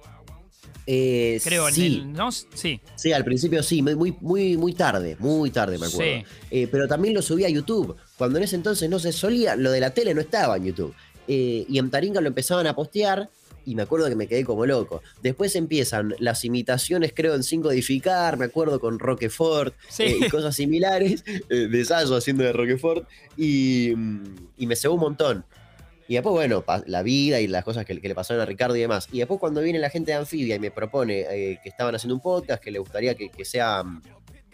Eh, 0.88 1.40
Creo, 1.42 1.66
en 1.68 1.74
sí. 1.74 1.86
el- 1.86 2.12
¿no? 2.12 2.30
Sí. 2.30 2.80
Sí, 2.94 3.12
al 3.12 3.24
principio 3.24 3.60
sí, 3.62 3.82
muy, 3.82 3.96
muy, 3.96 4.14
muy, 4.20 4.56
muy 4.56 4.72
tarde, 4.72 5.16
muy 5.18 5.50
tarde 5.50 5.78
me 5.78 5.86
acuerdo. 5.86 6.20
Sí. 6.20 6.24
Eh, 6.52 6.68
pero 6.70 6.86
también 6.86 7.12
lo 7.12 7.22
subí 7.22 7.44
a 7.44 7.48
YouTube, 7.48 7.96
cuando 8.16 8.38
en 8.38 8.44
ese 8.44 8.54
entonces 8.54 8.88
no 8.88 9.00
se 9.00 9.12
solía, 9.12 9.56
lo 9.56 9.72
de 9.72 9.80
la 9.80 9.90
tele 9.90 10.14
no 10.14 10.20
estaba 10.20 10.56
en 10.56 10.64
YouTube. 10.66 10.94
Eh, 11.28 11.64
y 11.68 11.78
en 11.78 11.90
Taringa 11.90 12.20
lo 12.20 12.28
empezaban 12.28 12.66
a 12.66 12.74
postear 12.74 13.28
y 13.64 13.74
me 13.74 13.82
acuerdo 13.82 14.08
que 14.08 14.14
me 14.14 14.28
quedé 14.28 14.44
como 14.44 14.64
loco. 14.64 15.02
Después 15.22 15.56
empiezan 15.56 16.14
las 16.20 16.44
imitaciones, 16.44 17.12
creo, 17.14 17.34
en 17.34 17.42
Sin 17.42 17.62
Codificar, 17.62 18.36
me 18.38 18.44
acuerdo 18.44 18.78
con 18.78 18.98
Roquefort 19.00 19.74
Sí. 19.88 20.04
eh, 20.04 20.16
y 20.20 20.28
cosas 20.28 20.54
similares, 20.54 21.24
eh, 21.50 21.66
de 21.68 21.84
Sayo 21.84 22.14
haciendo 22.14 22.44
de 22.44 22.52
Roquefort, 22.52 23.08
y, 23.36 23.92
mm, 23.96 24.24
y 24.58 24.66
me 24.66 24.76
cebó 24.76 24.94
un 24.94 25.00
montón. 25.00 25.44
Y 26.08 26.14
después, 26.14 26.32
bueno, 26.34 26.64
la 26.86 27.02
vida 27.02 27.40
y 27.40 27.48
las 27.48 27.64
cosas 27.64 27.84
que, 27.84 28.00
que 28.00 28.06
le 28.06 28.14
pasaron 28.14 28.40
a 28.40 28.46
Ricardo 28.46 28.76
y 28.76 28.80
demás. 28.80 29.08
Y 29.10 29.18
después 29.18 29.40
cuando 29.40 29.60
viene 29.60 29.80
la 29.80 29.90
gente 29.90 30.12
de 30.12 30.18
Anfibia 30.18 30.54
y 30.54 30.60
me 30.60 30.70
propone 30.70 31.22
eh, 31.28 31.58
que 31.60 31.68
estaban 31.68 31.92
haciendo 31.96 32.14
un 32.14 32.20
podcast, 32.20 32.62
que 32.62 32.70
le 32.70 32.78
gustaría 32.78 33.16
que, 33.16 33.30
que 33.30 33.44
sea 33.44 33.82
mm, 33.82 34.02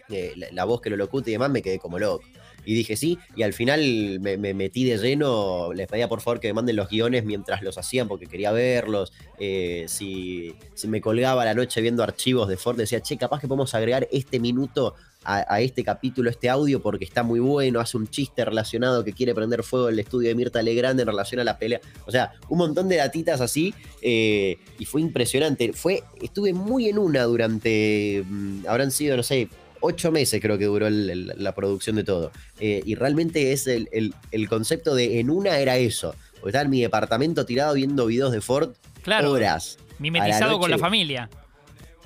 eh, 0.09 0.33
la, 0.35 0.47
la 0.51 0.65
voz 0.65 0.81
que 0.81 0.89
lo 0.89 0.97
locute 0.97 1.29
y 1.29 1.33
demás, 1.33 1.51
me 1.51 1.61
quedé 1.61 1.77
como 1.77 1.99
loco. 1.99 2.23
Y 2.65 2.73
dije 2.73 2.95
sí, 2.95 3.17
y 3.35 3.43
al 3.43 3.53
final 3.53 4.19
me, 4.19 4.37
me 4.37 4.53
metí 4.53 4.83
de 4.83 4.97
lleno, 4.97 5.73
les 5.73 5.87
pedía 5.87 6.07
por 6.07 6.21
favor 6.21 6.39
que 6.39 6.47
me 6.47 6.53
manden 6.53 6.75
los 6.75 6.89
guiones 6.89 7.25
mientras 7.25 7.61
los 7.61 7.77
hacían 7.77 8.07
porque 8.07 8.27
quería 8.27 8.51
verlos. 8.51 9.13
Eh, 9.39 9.85
si, 9.87 10.55
me 10.87 11.01
colgaba 11.01 11.45
la 11.45 11.53
noche 11.53 11.81
viendo 11.81 12.03
archivos 12.03 12.47
de 12.47 12.57
Ford, 12.57 12.77
decía, 12.77 13.01
che, 13.01 13.17
capaz 13.17 13.39
que 13.39 13.47
podemos 13.47 13.73
agregar 13.73 14.07
este 14.11 14.39
minuto 14.39 14.95
a, 15.23 15.45
a 15.53 15.61
este 15.61 15.83
capítulo, 15.83 16.29
este 16.29 16.49
audio, 16.49 16.81
porque 16.81 17.05
está 17.05 17.23
muy 17.23 17.39
bueno, 17.39 17.79
hace 17.79 17.97
un 17.97 18.07
chiste 18.07 18.43
relacionado 18.43 19.03
que 19.03 19.13
quiere 19.13 19.33
prender 19.33 19.63
fuego 19.63 19.89
el 19.89 19.99
estudio 19.99 20.29
de 20.29 20.35
Mirta 20.35 20.61
Legrand 20.61 20.99
en 20.99 21.07
relación 21.07 21.39
a 21.41 21.43
la 21.43 21.57
pelea. 21.57 21.79
O 22.05 22.11
sea, 22.11 22.33
un 22.49 22.57
montón 22.57 22.89
de 22.89 22.97
datitas 22.97 23.41
así, 23.41 23.73
eh, 24.01 24.57
y 24.77 24.85
fue 24.85 25.01
impresionante. 25.01 25.73
Fue, 25.73 26.03
estuve 26.21 26.53
muy 26.53 26.89
en 26.89 26.99
una 26.99 27.23
durante, 27.23 28.23
mm, 28.27 28.67
habrán 28.67 28.91
sido, 28.91 29.15
no 29.17 29.23
sé, 29.23 29.47
ocho 29.83 30.11
meses 30.11 30.41
creo 30.41 30.57
que 30.57 30.65
duró 30.65 30.87
el- 30.87 31.09
el- 31.09 31.33
la 31.37 31.53
producción 31.53 31.95
de 31.97 32.03
todo. 32.03 32.31
Eh, 32.59 32.81
y 32.85 32.95
realmente 32.95 33.51
es 33.51 33.67
el, 33.67 33.89
el- 33.91 34.49
concepto 34.49 34.95
de 34.95 35.19
en 35.19 35.29
una 35.29 35.57
era 35.59 35.77
eso. 35.77 36.15
Porque 36.35 36.49
estaba 36.49 36.63
en 36.63 36.71
mi 36.71 36.81
departamento 36.81 37.45
tirado 37.45 37.73
viendo 37.75 38.05
videos 38.05 38.31
de 38.31 38.41
Ford 38.41 38.71
Claro. 39.03 39.31
horas. 39.31 39.77
Mimetizado 39.99 40.57
con 40.59 40.71
la 40.71 40.77
familia. 40.77 41.29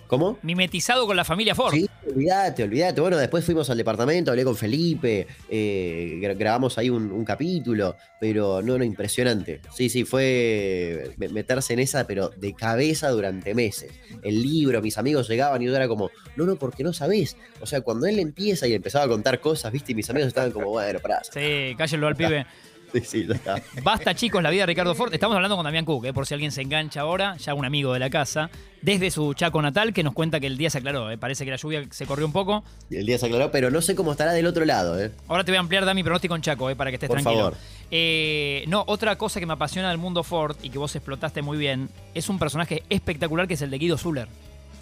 ¿Cómo? 0.08 0.38
Mimetizado 0.42 1.06
con 1.06 1.18
la 1.18 1.26
familia 1.26 1.54
Ford. 1.54 1.74
Sí, 1.74 1.86
olvídate, 2.10 2.64
olvídate. 2.64 3.02
Bueno, 3.02 3.18
después 3.18 3.44
fuimos 3.44 3.70
al 3.70 3.78
departamento, 3.78 4.32
hablé 4.32 4.46
con 4.46 4.56
Felipe, 4.56 5.28
eh, 5.50 6.18
gra- 6.22 6.38
grabamos 6.38 6.78
ahí 6.78 6.90
un, 6.90 7.12
un 7.12 7.26
capítulo, 7.26 7.98
pero 8.20 8.62
no, 8.62 8.78
no, 8.78 8.86
impresionante. 8.86 9.60
Sí, 9.76 9.90
sí, 9.90 10.06
fue 10.06 11.12
me- 11.18 11.28
meterse 11.30 11.74
en 11.74 11.80
esa, 11.80 12.08
pero 12.08 12.30
de 12.30 12.54
cabeza 12.54 13.10
durante 13.10 13.54
meses. 13.54 13.92
El 14.24 14.42
libro, 14.42 14.82
mis 14.82 14.98
amigos 14.98 15.28
llegaban 15.28 15.62
y 15.62 15.66
yo 15.66 15.76
era 15.76 15.90
como, 15.90 16.10
no, 16.38 16.46
no, 16.46 16.56
porque 16.56 16.84
no 16.84 16.94
sabés. 16.94 17.36
O 17.60 17.66
sea, 17.66 17.82
cuando 17.82 18.08
él 18.08 18.20
empieza 18.20 18.66
y 18.68 18.74
empezaba 18.74 19.06
a 19.06 19.08
contar 19.10 19.42
cosas, 19.42 19.74
viste, 19.74 19.92
y 19.92 19.96
mis 19.96 20.10
amigos 20.10 20.30
estaban 20.30 20.52
como, 20.52 20.70
bueno, 20.70 21.00
pará. 21.00 21.22
Sí, 21.24 21.76
cállenlo 21.78 22.08
al 22.08 22.16
pibe. 22.16 22.46
Sí, 22.94 23.02
sí, 23.04 23.26
ya 23.28 23.36
está. 23.36 23.56
Basta, 23.84 24.16
chicos, 24.16 24.42
la 24.42 24.50
vida 24.50 24.62
de 24.64 24.68
Ricardo 24.68 24.96
Ford. 24.96 25.14
Estamos 25.14 25.36
hablando 25.36 25.56
con 25.58 25.66
Damián 25.66 25.84
Cook, 25.84 26.06
eh, 26.06 26.14
por 26.14 26.26
si 26.26 26.34
alguien 26.34 26.52
se 26.52 26.62
engancha 26.62 27.02
ahora, 27.02 27.36
ya 27.38 27.54
un 27.54 27.66
amigo 27.66 27.92
de 27.94 28.00
la 28.00 28.10
casa, 28.10 28.50
desde 28.82 29.12
su 29.12 29.34
Chaco 29.34 29.62
natal, 29.62 29.94
que 29.94 30.04
nos 30.04 30.14
cuenta 30.14 30.40
que 30.40 30.48
el 30.48 30.58
día 30.58 30.70
se 30.70 30.78
aclaró. 30.78 31.12
eh. 31.12 31.18
Parece 31.18 31.44
que 31.44 31.52
la 31.52 31.58
lluvia 31.58 31.84
se 31.92 32.06
corrió 32.06 32.26
un 32.26 32.32
poco. 32.32 32.64
El 32.90 33.06
día 33.06 33.18
se 33.18 33.26
aclaró, 33.26 33.52
pero 33.52 33.70
no 33.72 33.82
sé 33.82 33.94
cómo 33.94 34.12
estará 34.12 34.32
del 34.32 34.48
otro 34.48 34.64
lado, 34.64 35.02
¿eh? 35.02 35.12
Ahora 35.28 35.44
te 35.44 35.52
voy 35.52 35.58
a 35.58 35.60
ampliar, 35.60 35.84
Dami, 35.86 36.02
pronóstico 36.04 36.36
en 36.36 36.42
Chaco, 36.42 36.74
para 36.76 36.90
que 36.90 36.96
estés 36.96 37.10
Por 37.10 37.22
tranquilo. 37.22 37.52
favor. 37.52 38.68
No, 38.68 38.84
otra 38.88 39.18
cosa 39.18 39.40
que 39.42 39.46
me 39.46 39.54
apasiona 39.54 39.90
del 39.90 39.98
mundo 39.98 40.24
Ford 40.24 40.56
y 40.64 40.70
que 40.70 40.78
vos 40.78 40.96
explotaste 40.96 41.42
muy 41.42 41.58
bien, 41.58 41.90
es 42.14 42.30
un 42.30 42.40
personaje 42.40 42.84
espectacular 42.90 43.48
que 43.50 43.56
es 43.56 43.62
el 43.62 43.70
de 43.70 43.78
Guido 43.80 43.98
Zuller. 43.98 44.28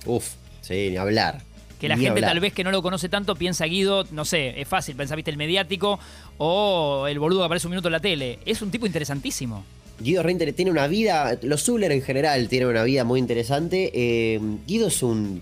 Uf, 0.05 0.33
sí, 0.62 0.89
ni 0.91 0.97
hablar. 0.97 1.41
Que 1.79 1.89
la 1.89 1.96
Ni 1.96 2.03
gente 2.03 2.20
hablar. 2.20 2.32
tal 2.32 2.39
vez 2.39 2.53
que 2.53 2.63
no 2.63 2.72
lo 2.72 2.82
conoce 2.82 3.10
tanto 3.10 3.36
piensa 3.36 3.65
Guido, 3.65 4.05
no 4.12 4.24
sé, 4.25 4.60
es 4.62 4.67
fácil, 4.67 4.96
pensar, 4.96 5.15
viste, 5.17 5.32
el 5.32 5.38
mediático 5.38 6.00
o 6.38 7.05
el 7.08 7.20
boludo 7.20 7.39
que 7.41 7.46
aparece 7.46 7.67
un 7.67 7.72
minuto 7.72 7.88
en 7.89 7.94
la 7.94 8.00
tele. 8.00 8.39
Es 8.46 8.62
un 8.62 8.72
tipo 8.72 8.86
interesantísimo. 8.86 9.65
Guido 10.00 10.24
Reinter 10.24 10.51
tiene 10.53 10.72
una 10.72 10.88
vida, 10.88 11.38
los 11.41 11.63
Zuller 11.63 11.91
en 11.91 12.01
general 12.01 12.48
tienen 12.50 12.67
una 12.70 12.84
vida 12.84 13.03
muy 13.03 13.20
interesante. 13.20 13.91
Eh, 13.94 14.39
Guido 14.67 14.88
es 14.88 15.01
un 15.03 15.41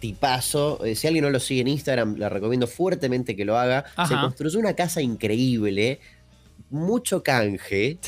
tipazo. 0.00 0.84
eh, 0.84 0.96
si 0.96 1.06
alguien 1.06 1.24
no 1.24 1.30
lo 1.30 1.38
sigue 1.38 1.60
en 1.60 1.68
Instagram, 1.68 2.16
le 2.16 2.28
recomiendo 2.28 2.66
fuertemente 2.66 3.36
que 3.36 3.44
lo 3.44 3.56
haga. 3.56 3.84
Se 4.08 4.14
construyó 4.14 4.58
una 4.58 4.74
casa 4.74 5.00
increíble. 5.00 6.00
Mucho 6.72 7.22
canje 7.22 7.86
eh, 7.90 7.98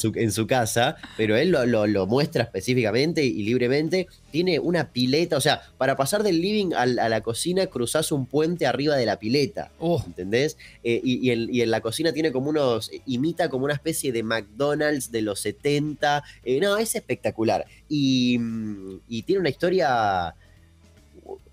su- 0.00 0.12
en 0.14 0.30
su 0.30 0.46
casa, 0.46 0.96
pero 1.16 1.36
él 1.36 1.50
lo, 1.50 1.66
lo- 1.66 1.86
lo 1.88 2.06
muestra 2.06 2.44
específicamente 2.44 3.24
y 3.24 3.42
libremente. 3.42 4.06
Tiene 4.30 4.58
una 4.60 4.92
pileta, 4.92 5.36
o 5.36 5.40
sea, 5.40 5.60
para 5.76 5.96
pasar 5.96 6.22
del 6.22 6.40
living 6.40 6.72
a 6.74 6.86
la 6.86 7.20
cocina 7.22 7.66
cruzás 7.66 8.12
un 8.12 8.26
puente 8.26 8.66
arriba 8.66 8.94
de 8.96 9.06
la 9.06 9.18
pileta. 9.18 9.72
Uh, 9.80 9.98
¿Entendés? 10.06 10.56
Eh, 10.84 11.00
y, 11.02 11.26
y 11.26 11.30
en, 11.32 11.52
y 11.52 11.62
en 11.62 11.70
la 11.70 11.80
cocina 11.80 12.12
tiene 12.12 12.30
como 12.32 12.50
unos. 12.50 12.90
imita 13.06 13.48
como 13.48 13.64
una 13.64 13.74
especie 13.74 14.12
de 14.12 14.22
McDonald's 14.22 15.10
de 15.10 15.22
los 15.22 15.40
70. 15.40 16.22
Eh, 16.44 16.60
no, 16.60 16.76
es 16.76 16.94
espectacular. 16.94 17.64
Y, 17.88 18.38
mm, 18.38 19.00
y 19.08 19.22
tiene 19.22 19.40
una 19.40 19.48
historia 19.50 20.34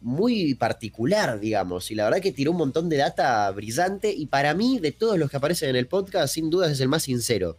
muy 0.02 0.54
particular, 0.56 1.40
digamos. 1.40 1.90
Y 1.92 1.96
la 1.96 2.06
verdad 2.06 2.20
que 2.22 2.32
tiró 2.32 2.52
un 2.52 2.58
montón 2.58 2.90
de 2.90 2.98
data 2.98 3.50
brillante. 3.52 4.12
Y 4.13 4.25
para 4.28 4.54
mí, 4.54 4.80
de 4.80 4.92
todos 4.92 5.18
los 5.18 5.30
que 5.30 5.38
aparecen 5.38 5.70
en 5.70 5.75
el 5.75 5.88
podcast, 5.88 6.34
sin 6.34 6.50
dudas 6.50 6.72
es 6.72 6.80
el 6.80 6.88
más 6.90 7.04
sincero. 7.04 7.58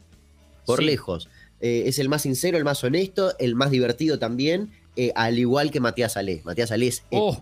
Por 0.66 0.80
Sí. 0.80 0.84
lejos. 0.86 1.28
Eh, 1.60 1.84
es 1.86 1.98
el 1.98 2.08
más 2.08 2.22
sincero, 2.22 2.58
el 2.58 2.64
más 2.64 2.82
honesto, 2.84 3.34
el 3.38 3.54
más 3.54 3.70
divertido 3.70 4.18
también. 4.18 4.70
eh, 4.96 5.10
al 5.16 5.38
igual 5.40 5.72
que 5.72 5.80
Matías 5.80 6.16
Ale. 6.16 6.40
Matías 6.44 6.70
Ale 6.70 6.86
es 6.86 7.02
Oh. 7.10 7.36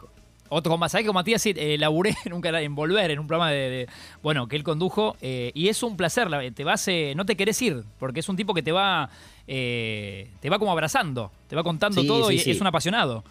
Otro 0.49 0.71
con 0.71 0.81
más. 0.81 0.93
¿Sabés 0.93 1.03
que 1.05 1.09
con 1.09 1.15
Matías 1.15 1.45
eh, 1.47 1.77
laburé 1.79 2.15
en, 2.25 2.33
un 2.33 2.41
canal- 2.41 2.63
en 2.63 2.75
Volver, 2.75 3.11
en 3.11 3.19
un 3.19 3.27
programa 3.27 3.51
de, 3.51 3.69
de- 3.71 3.89
bueno, 4.23 4.49
que 4.49 4.57
él 4.57 4.63
condujo? 4.63 5.17
eh, 5.21 5.51
y 5.55 5.69
es 5.69 5.83
un 5.83 5.97
placer. 5.99 6.31
la- 6.31 6.51
Te 6.51 6.65
vas, 6.65 6.87
eh, 6.89 7.13
no 7.15 7.27
te 7.27 7.37
querés 7.37 7.61
ir, 7.61 7.85
porque 7.99 8.21
es 8.21 8.29
un 8.31 8.37
tipo 8.37 8.55
que 8.55 8.63
te 8.63 8.73
va, 8.73 9.11
te 9.47 10.49
va 10.51 10.59
como 10.59 10.73
abrazando, 10.73 11.31
te 11.49 11.57
va 11.57 11.63
contando 11.63 12.01
Sí, 12.01 12.07
todo 12.07 12.29
sí, 12.29 12.35
y 12.37 12.39
sí. 12.39 12.51
es 12.53 12.61
un 12.61 12.67
apasionado. 12.67 13.23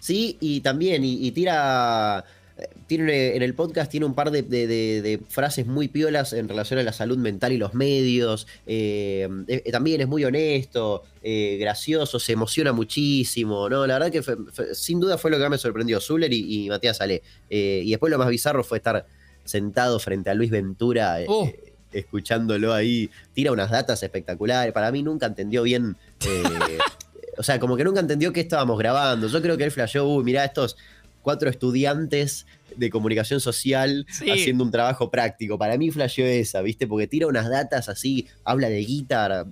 Sí, 0.00 0.36
y 0.40 0.60
también, 0.62 1.04
y, 1.04 1.24
y 1.26 1.30
tira. 1.30 2.24
eh, 2.58 2.66
Tiene, 2.88 3.36
en 3.36 3.42
el 3.42 3.54
podcast 3.54 3.88
tiene 3.90 4.04
un 4.06 4.14
par 4.14 4.30
de, 4.32 4.42
de- 4.42 4.66
de- 4.66 5.00
de 5.02 5.20
frases 5.28 5.66
muy 5.66 5.86
piolas 5.88 6.32
en 6.32 6.48
relación 6.48 6.80
a 6.80 6.82
la 6.82 6.92
salud 6.92 7.16
mental 7.18 7.52
y 7.52 7.56
los 7.58 7.72
medios. 7.74 8.46
eh, 8.66 9.28
eh, 9.46 9.70
también 9.70 10.00
es 10.00 10.08
muy 10.08 10.24
honesto, 10.24 11.04
eh, 11.22 11.56
gracioso, 11.60 12.18
se 12.18 12.32
emociona 12.32 12.72
muchísimo. 12.72 13.68
¿no? 13.68 13.86
La 13.86 13.94
verdad 13.94 14.10
que 14.10 14.22
fue- 14.22 14.36
fue- 14.52 14.74
sin 14.74 14.98
duda 15.00 15.16
fue 15.18 15.30
lo 15.30 15.36
que 15.36 15.42
más 15.44 15.50
me 15.52 15.58
sorprendió, 15.58 16.00
Zuller 16.00 16.32
y, 16.32 16.64
y 16.64 16.68
Matías 16.68 16.96
Salé. 16.96 17.22
Eh, 17.48 17.82
y 17.84 17.90
después 17.90 18.10
lo 18.10 18.18
más 18.18 18.28
bizarro 18.28 18.64
fue 18.64 18.78
estar 18.78 19.06
sentado 19.44 19.98
frente 20.00 20.30
a 20.30 20.34
Luis 20.34 20.50
Ventura. 20.50 21.20
eh, 21.22 21.26
Oh. 21.28 21.46
eh, 21.46 21.72
escuchándolo 21.92 22.72
ahí, 22.72 23.10
tira 23.34 23.52
unas 23.52 23.70
datas 23.70 24.02
espectaculares. 24.02 24.72
Para 24.72 24.92
mí 24.92 25.02
nunca 25.02 25.26
entendió 25.26 25.62
bien 25.64 25.96
eh, 26.26 26.42
o 27.40 27.42
sea, 27.42 27.58
como 27.58 27.74
que 27.76 27.84
nunca 27.84 28.00
entendió 28.00 28.32
qué 28.34 28.40
estábamos 28.40 28.78
grabando. 28.78 29.26
Yo 29.28 29.40
creo 29.40 29.56
que 29.56 29.64
él 29.64 29.70
flasheó, 29.70 30.04
uy, 30.06 30.22
mirá 30.24 30.44
estos 30.44 30.76
cuatro 31.22 31.48
estudiantes 31.48 32.44
de 32.76 32.90
comunicación 32.90 33.40
social 33.40 34.06
Sí. 34.10 34.30
haciendo 34.30 34.62
un 34.62 34.70
trabajo 34.70 35.10
práctico. 35.10 35.58
Para 35.58 35.78
mí 35.78 35.90
flasheó 35.90 36.26
esa, 36.26 36.60
¿viste? 36.62 36.86
Porque 36.86 37.06
tira 37.06 37.26
unas 37.26 37.48
datas 37.48 37.88
así, 37.88 38.26
habla 38.44 38.68
de 38.68 38.78
guitarra 38.84 39.46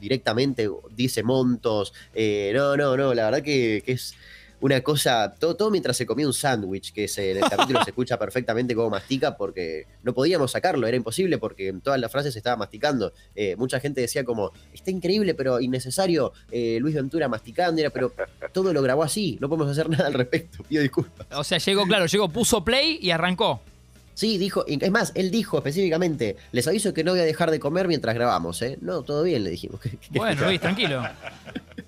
directamente, 0.00 0.68
dice 0.94 1.22
montos. 1.22 1.92
eh, 2.14 2.52
no, 2.54 2.76
no, 2.76 2.96
no, 2.96 3.14
la 3.14 3.24
verdad 3.24 3.42
que, 3.42 3.82
que 3.86 3.92
es 3.92 4.14
una 4.64 4.80
cosa, 4.80 5.34
todo, 5.38 5.56
todo 5.56 5.70
mientras 5.70 5.94
se 5.94 6.06
comía 6.06 6.26
un 6.26 6.32
sándwich, 6.32 6.94
que 6.94 7.06
se, 7.06 7.32
en 7.32 7.36
el 7.36 7.42
capítulo 7.50 7.84
se 7.84 7.90
escucha 7.90 8.18
perfectamente 8.18 8.74
cómo 8.74 8.88
mastica, 8.88 9.36
porque 9.36 9.86
no 10.02 10.14
podíamos 10.14 10.52
sacarlo, 10.52 10.86
era 10.86 10.96
imposible, 10.96 11.36
porque 11.36 11.68
en 11.68 11.82
todas 11.82 12.00
las 12.00 12.10
frases 12.10 12.32
se 12.32 12.38
estaba 12.38 12.56
masticando. 12.56 13.12
Eh, 13.34 13.56
mucha 13.56 13.78
gente 13.78 14.00
decía 14.00 14.24
como, 14.24 14.52
está 14.72 14.90
increíble, 14.90 15.34
pero 15.34 15.60
innecesario, 15.60 16.32
eh, 16.50 16.78
Luis 16.80 16.94
Ventura 16.94 17.28
masticando, 17.28 17.78
era, 17.78 17.90
pero 17.90 18.10
todo 18.54 18.72
lo 18.72 18.80
grabó 18.80 19.02
así, 19.02 19.36
no 19.38 19.50
podemos 19.50 19.70
hacer 19.70 19.86
nada 19.90 20.06
al 20.06 20.14
respecto, 20.14 20.64
pido 20.64 20.80
disculpas. 20.80 21.26
O 21.32 21.44
sea, 21.44 21.58
llegó, 21.58 21.84
claro, 21.84 22.06
llegó, 22.06 22.30
puso 22.30 22.64
play 22.64 22.98
y 23.02 23.10
arrancó. 23.10 23.60
Sí, 24.14 24.38
dijo, 24.38 24.64
es 24.66 24.90
más, 24.90 25.12
él 25.14 25.30
dijo 25.30 25.58
específicamente, 25.58 26.36
les 26.52 26.66
aviso 26.66 26.94
que 26.94 27.04
no 27.04 27.10
voy 27.10 27.20
a 27.20 27.24
dejar 27.24 27.50
de 27.50 27.60
comer 27.60 27.86
mientras 27.86 28.14
grabamos, 28.14 28.62
¿eh? 28.62 28.78
No, 28.80 29.02
todo 29.02 29.24
bien, 29.24 29.44
le 29.44 29.50
dijimos. 29.50 29.78
Bueno, 30.10 30.46
Luis, 30.46 30.60
tranquilo. 30.60 31.02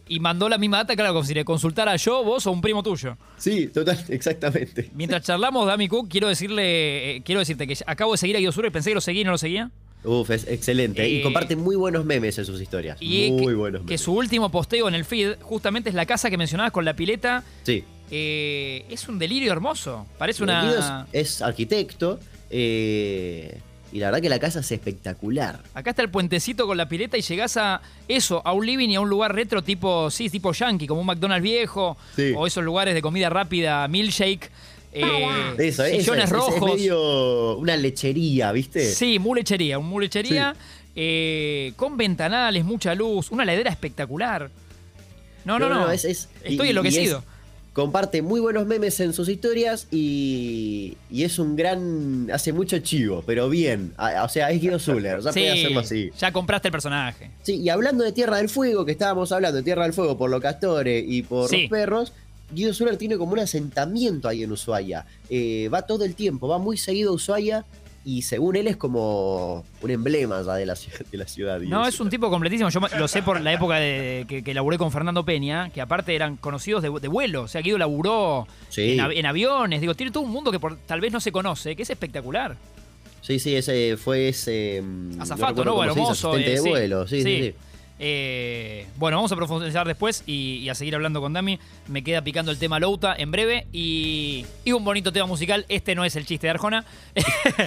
Y 0.09 0.21
mandó 0.21 0.49
la 0.49 0.57
misma 0.59 0.79
data, 0.79 0.95
claro, 0.95 1.13
como 1.15 1.25
si 1.25 1.35
le 1.35 1.45
consultara 1.45 1.97
yo, 1.97 2.23
vos 2.23 2.47
o 2.47 2.53
un 2.53 2.61
primo 2.61 2.83
tuyo. 2.83 3.17
Sí, 3.39 3.67
total, 3.69 3.99
exactamente. 4.09 4.91
Mientras 4.95 5.23
charlamos, 5.25 5.67
Dami 5.67 5.89
Cook, 5.89 6.09
quiero 6.09 6.29
decirle, 6.29 7.17
eh, 7.17 7.23
quiero 7.25 7.41
decirte 7.41 7.67
que 7.67 7.77
acabo 7.87 8.13
de 8.13 8.19
seguir 8.19 8.37
a 8.37 8.39
Guido 8.39 8.53
Sur 8.53 8.67
y 8.67 8.71
pensé 8.71 8.91
que 8.91 8.95
lo 8.95 9.01
seguía 9.01 9.23
y 9.23 9.25
no 9.25 9.33
lo 9.33 9.39
seguía. 9.39 9.71
Uf, 10.05 10.31
es 10.31 10.47
excelente. 10.47 11.03
Eh, 11.05 11.09
y 11.09 11.23
comparte 11.23 11.57
muy 11.57 11.75
buenos 11.75 12.05
memes 12.05 12.39
en 12.39 12.45
sus 12.45 12.61
historias. 12.61 12.99
Y 13.01 13.33
muy 13.33 13.47
que, 13.47 13.55
buenos 13.55 13.81
que 13.81 13.87
memes. 13.87 14.01
su 14.01 14.13
último 14.13 14.51
posteo 14.51 14.87
en 14.87 14.95
el 14.95 15.05
feed 15.05 15.35
justamente 15.41 15.89
es 15.89 15.97
la 15.97 16.07
casa 16.07 16.31
que 16.31 16.37
mencionabas 16.39 16.71
con 16.71 16.85
la 16.85 16.95
pileta. 16.95 17.43
Sí. 17.65 17.83
Eh, 18.13 18.85
es 18.89 19.09
un 19.09 19.19
delirio 19.19 19.51
hermoso. 19.51 20.07
Parece 20.19 20.45
una. 20.45 21.05
es, 21.13 21.31
es 21.33 21.43
arquitecto. 21.43 22.21
eh, 22.51 23.59
y 23.93 23.99
la 24.01 24.07
verdad 24.07 24.21
que 24.21 24.29
la 24.29 24.39
casa 24.39 24.61
es 24.61 24.71
espectacular. 24.73 25.61
Acá 25.75 25.91
está 25.91 26.03
el 26.03 26.11
puentecito 26.11 26.67
con 26.67 26.77
la 26.77 26.89
pileta 26.89 27.17
y 27.17 27.23
llegás 27.23 27.57
a 27.57 27.81
eso, 28.09 28.43
a 28.45 28.53
un 28.53 28.67
living 28.67 28.89
y 28.91 28.97
a 28.97 29.01
un 29.01 29.09
lugar 29.09 29.35
retro 29.35 29.63
tipo, 29.63 30.11
sí, 30.11 30.29
tipo 30.29 30.53
yankee, 30.53 30.87
como 30.87 31.01
un 31.01 31.07
McDonald's 31.07 31.43
viejo, 31.43 31.97
Sí. 32.17 32.33
o 32.37 32.47
esos 32.47 32.65
lugares 32.65 32.95
de 32.95 33.03
comida 33.03 33.31
rápida, 33.31 33.87
milkshake, 33.89 34.51
eh, 34.93 35.55
Eso, 35.59 35.85
eso 35.85 36.01
sillones 36.01 36.25
es, 36.25 36.31
rojos. 36.31 36.75
medio 36.75 37.57
una 37.59 37.77
lechería, 37.77 38.51
¿viste? 38.53 38.85
Sí, 38.93 39.19
mulechería, 39.19 39.79
un 39.79 39.87
mulechería 39.89 40.55
eh, 40.95 41.73
con 41.77 41.97
ventanales, 41.99 42.65
mucha 42.65 42.95
luz, 42.95 43.31
una 43.31 43.45
ladera 43.45 43.71
espectacular. 43.71 44.51
No, 45.45 45.59
no, 45.59 45.69
no. 45.69 45.91
es- 45.91 46.05
es- 46.07 46.29
Estoy 46.43 46.67
y- 46.67 46.69
y 46.69 46.71
enloquecido. 46.71 47.19
es- 47.19 47.25
comparte 47.77 48.23
muy 48.23 48.41
buenos 48.41 48.67
memes 48.67 48.99
en 49.01 49.13
sus 49.13 49.29
historias 49.29 49.87
y, 49.91 50.97
y 51.11 51.25
es 51.25 51.39
un 51.39 51.57
gran. 51.57 52.31
Hace 52.33 52.55
mucho 52.55 52.79
chivo, 52.79 53.23
pero 53.27 53.51
bien. 53.51 53.93
O 54.25 54.29
sea, 54.31 54.51
es 54.51 54.63
Guido 54.63 54.79
Zuller, 54.79 55.21
ya 55.21 55.31
puede 55.31 55.51
hacerlo 55.53 55.81
así. 55.81 56.11
ya 56.19 56.33
compraste 56.33 56.69
el 56.69 56.73
personaje. 56.73 57.31
Sí, 57.43 57.57
y 57.57 57.69
hablando 57.69 58.03
de 58.03 58.13
Tierra 58.13 58.39
del 58.39 58.49
Fuego, 58.49 58.87
que 58.87 58.93
estábamos 58.93 59.31
hablando 59.31 59.59
de 59.59 59.63
Tierra 59.63 59.83
del 59.83 59.93
Fuego 59.93 60.17
por 60.17 60.31
los 60.31 60.41
castores 60.41 61.05
y 61.07 61.21
por 61.23 61.51
Sí. 61.51 61.63
los 61.63 61.71
perros, 61.71 62.13
Guido 62.51 62.73
Zuller 62.73 62.97
tiene 62.97 63.19
como 63.19 63.35
un 63.35 63.41
asentamiento 63.41 64.27
ahí 64.27 64.43
en 64.43 64.53
Ushuaia. 64.53 65.05
Eh, 65.29 65.69
va 65.69 65.83
todo 65.83 66.05
el 66.07 66.15
tiempo, 66.15 66.49
va 66.49 66.57
muy 66.57 66.79
seguido 66.79 67.11
a 67.11 67.15
Ushuaia 67.15 67.67
y 68.09 68.23
según 68.23 68.55
él 68.55 68.69
es 68.69 68.77
como 68.77 69.65
un 69.83 69.91
emblema 69.91 70.41
ya 70.41 70.55
de 70.55 70.65
la, 70.65 70.77
ciudad- 70.77 71.05
de 71.11 71.19
la 71.19 71.27
ciudad. 71.27 71.59
No, 71.61 71.85
es 71.89 71.99
un 71.99 72.09
tipo 72.09 72.31
completísimo. 72.31 72.71
Yo 72.71 72.79
lo 72.99 73.09
sé 73.09 73.21
por 73.23 73.41
la 73.41 73.53
época 73.53 73.77
de, 73.77 74.25
que, 74.29 74.45
que 74.45 74.55
laburé 74.55 74.79
con 74.79 74.93
Fernando 74.93 75.25
Peña, 75.25 75.71
que 75.71 75.81
aparte 75.81 76.15
eran 76.15 76.37
conocidos 76.37 76.83
de, 76.83 76.91
de 77.01 77.09
vuelo. 77.09 77.43
O 77.43 77.49
sea, 77.49 77.63
Guido 77.63 77.79
laburó 77.79 78.47
Sí. 78.69 78.93
en, 78.93 79.01
av- 79.01 79.11
en 79.13 79.27
aviones. 79.27 79.81
Digo, 79.81 79.95
tiene 79.97 80.13
todo 80.13 80.23
un 80.23 80.31
mundo 80.31 80.53
que 80.53 80.61
por- 80.61 80.77
tal 80.87 81.01
vez 81.01 81.13
no 81.13 81.19
se 81.19 81.33
conoce, 81.33 81.75
que 81.75 81.83
es 81.83 81.91
espectacular. 81.91 82.57
Sí, 83.23 83.41
sí, 83.41 83.57
ese 83.57 83.97
fue 83.97 84.29
ese. 84.29 84.81
mm, 84.85 85.21
Azafato, 85.21 85.65
¿no? 85.65 85.75
mozo. 85.97 86.31
asistente 86.31 86.47
eh, 86.47 86.55
de 86.55 86.59
sí. 86.63 86.69
vuelo, 86.69 87.09
sí, 87.09 87.23
sí, 87.23 87.41
sí. 87.43 87.55
Eh, 87.99 88.87
bueno, 88.97 89.17
vamos 89.17 89.33
a 89.33 89.37
profundizar 89.37 89.87
después 89.87 90.23
y, 90.27 90.59
y 90.59 90.69
a 90.69 90.75
seguir 90.75 90.95
hablando 90.95 91.21
con 91.21 91.33
Dami. 91.33 91.59
Me 91.89 92.03
queda 92.03 92.23
picando 92.23 92.51
el 92.51 92.59
tema 92.59 92.79
Louta 92.79 93.15
en 93.17 93.31
breve 93.31 93.67
y, 93.73 94.45
y 94.65 94.73
un 94.73 94.85
bonito 94.85 95.13
tema 95.13 95.27
musical. 95.27 95.65
Este 95.69 95.95
no 95.95 96.05
es 96.05 96.17
el 96.17 96.27
chiste 96.27 96.47
de 96.47 96.51
Arjona. 96.51 96.85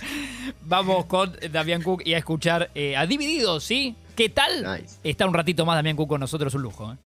vamos 0.65 1.05
con 1.05 1.35
Damián 1.51 1.81
Cook 1.81 2.03
y 2.05 2.13
a 2.13 2.17
escuchar 2.17 2.69
eh, 2.75 2.95
a 2.95 3.05
Divididos, 3.05 3.63
¿sí? 3.63 3.95
¿Qué 4.15 4.29
tal? 4.29 4.63
Nice. 4.63 4.97
Está 5.03 5.25
un 5.25 5.33
ratito 5.33 5.65
más 5.65 5.75
Damián 5.75 5.95
Cook 5.95 6.09
con 6.09 6.19
nosotros, 6.19 6.53
un 6.53 6.61
lujo. 6.61 6.91
¿eh? 6.91 6.95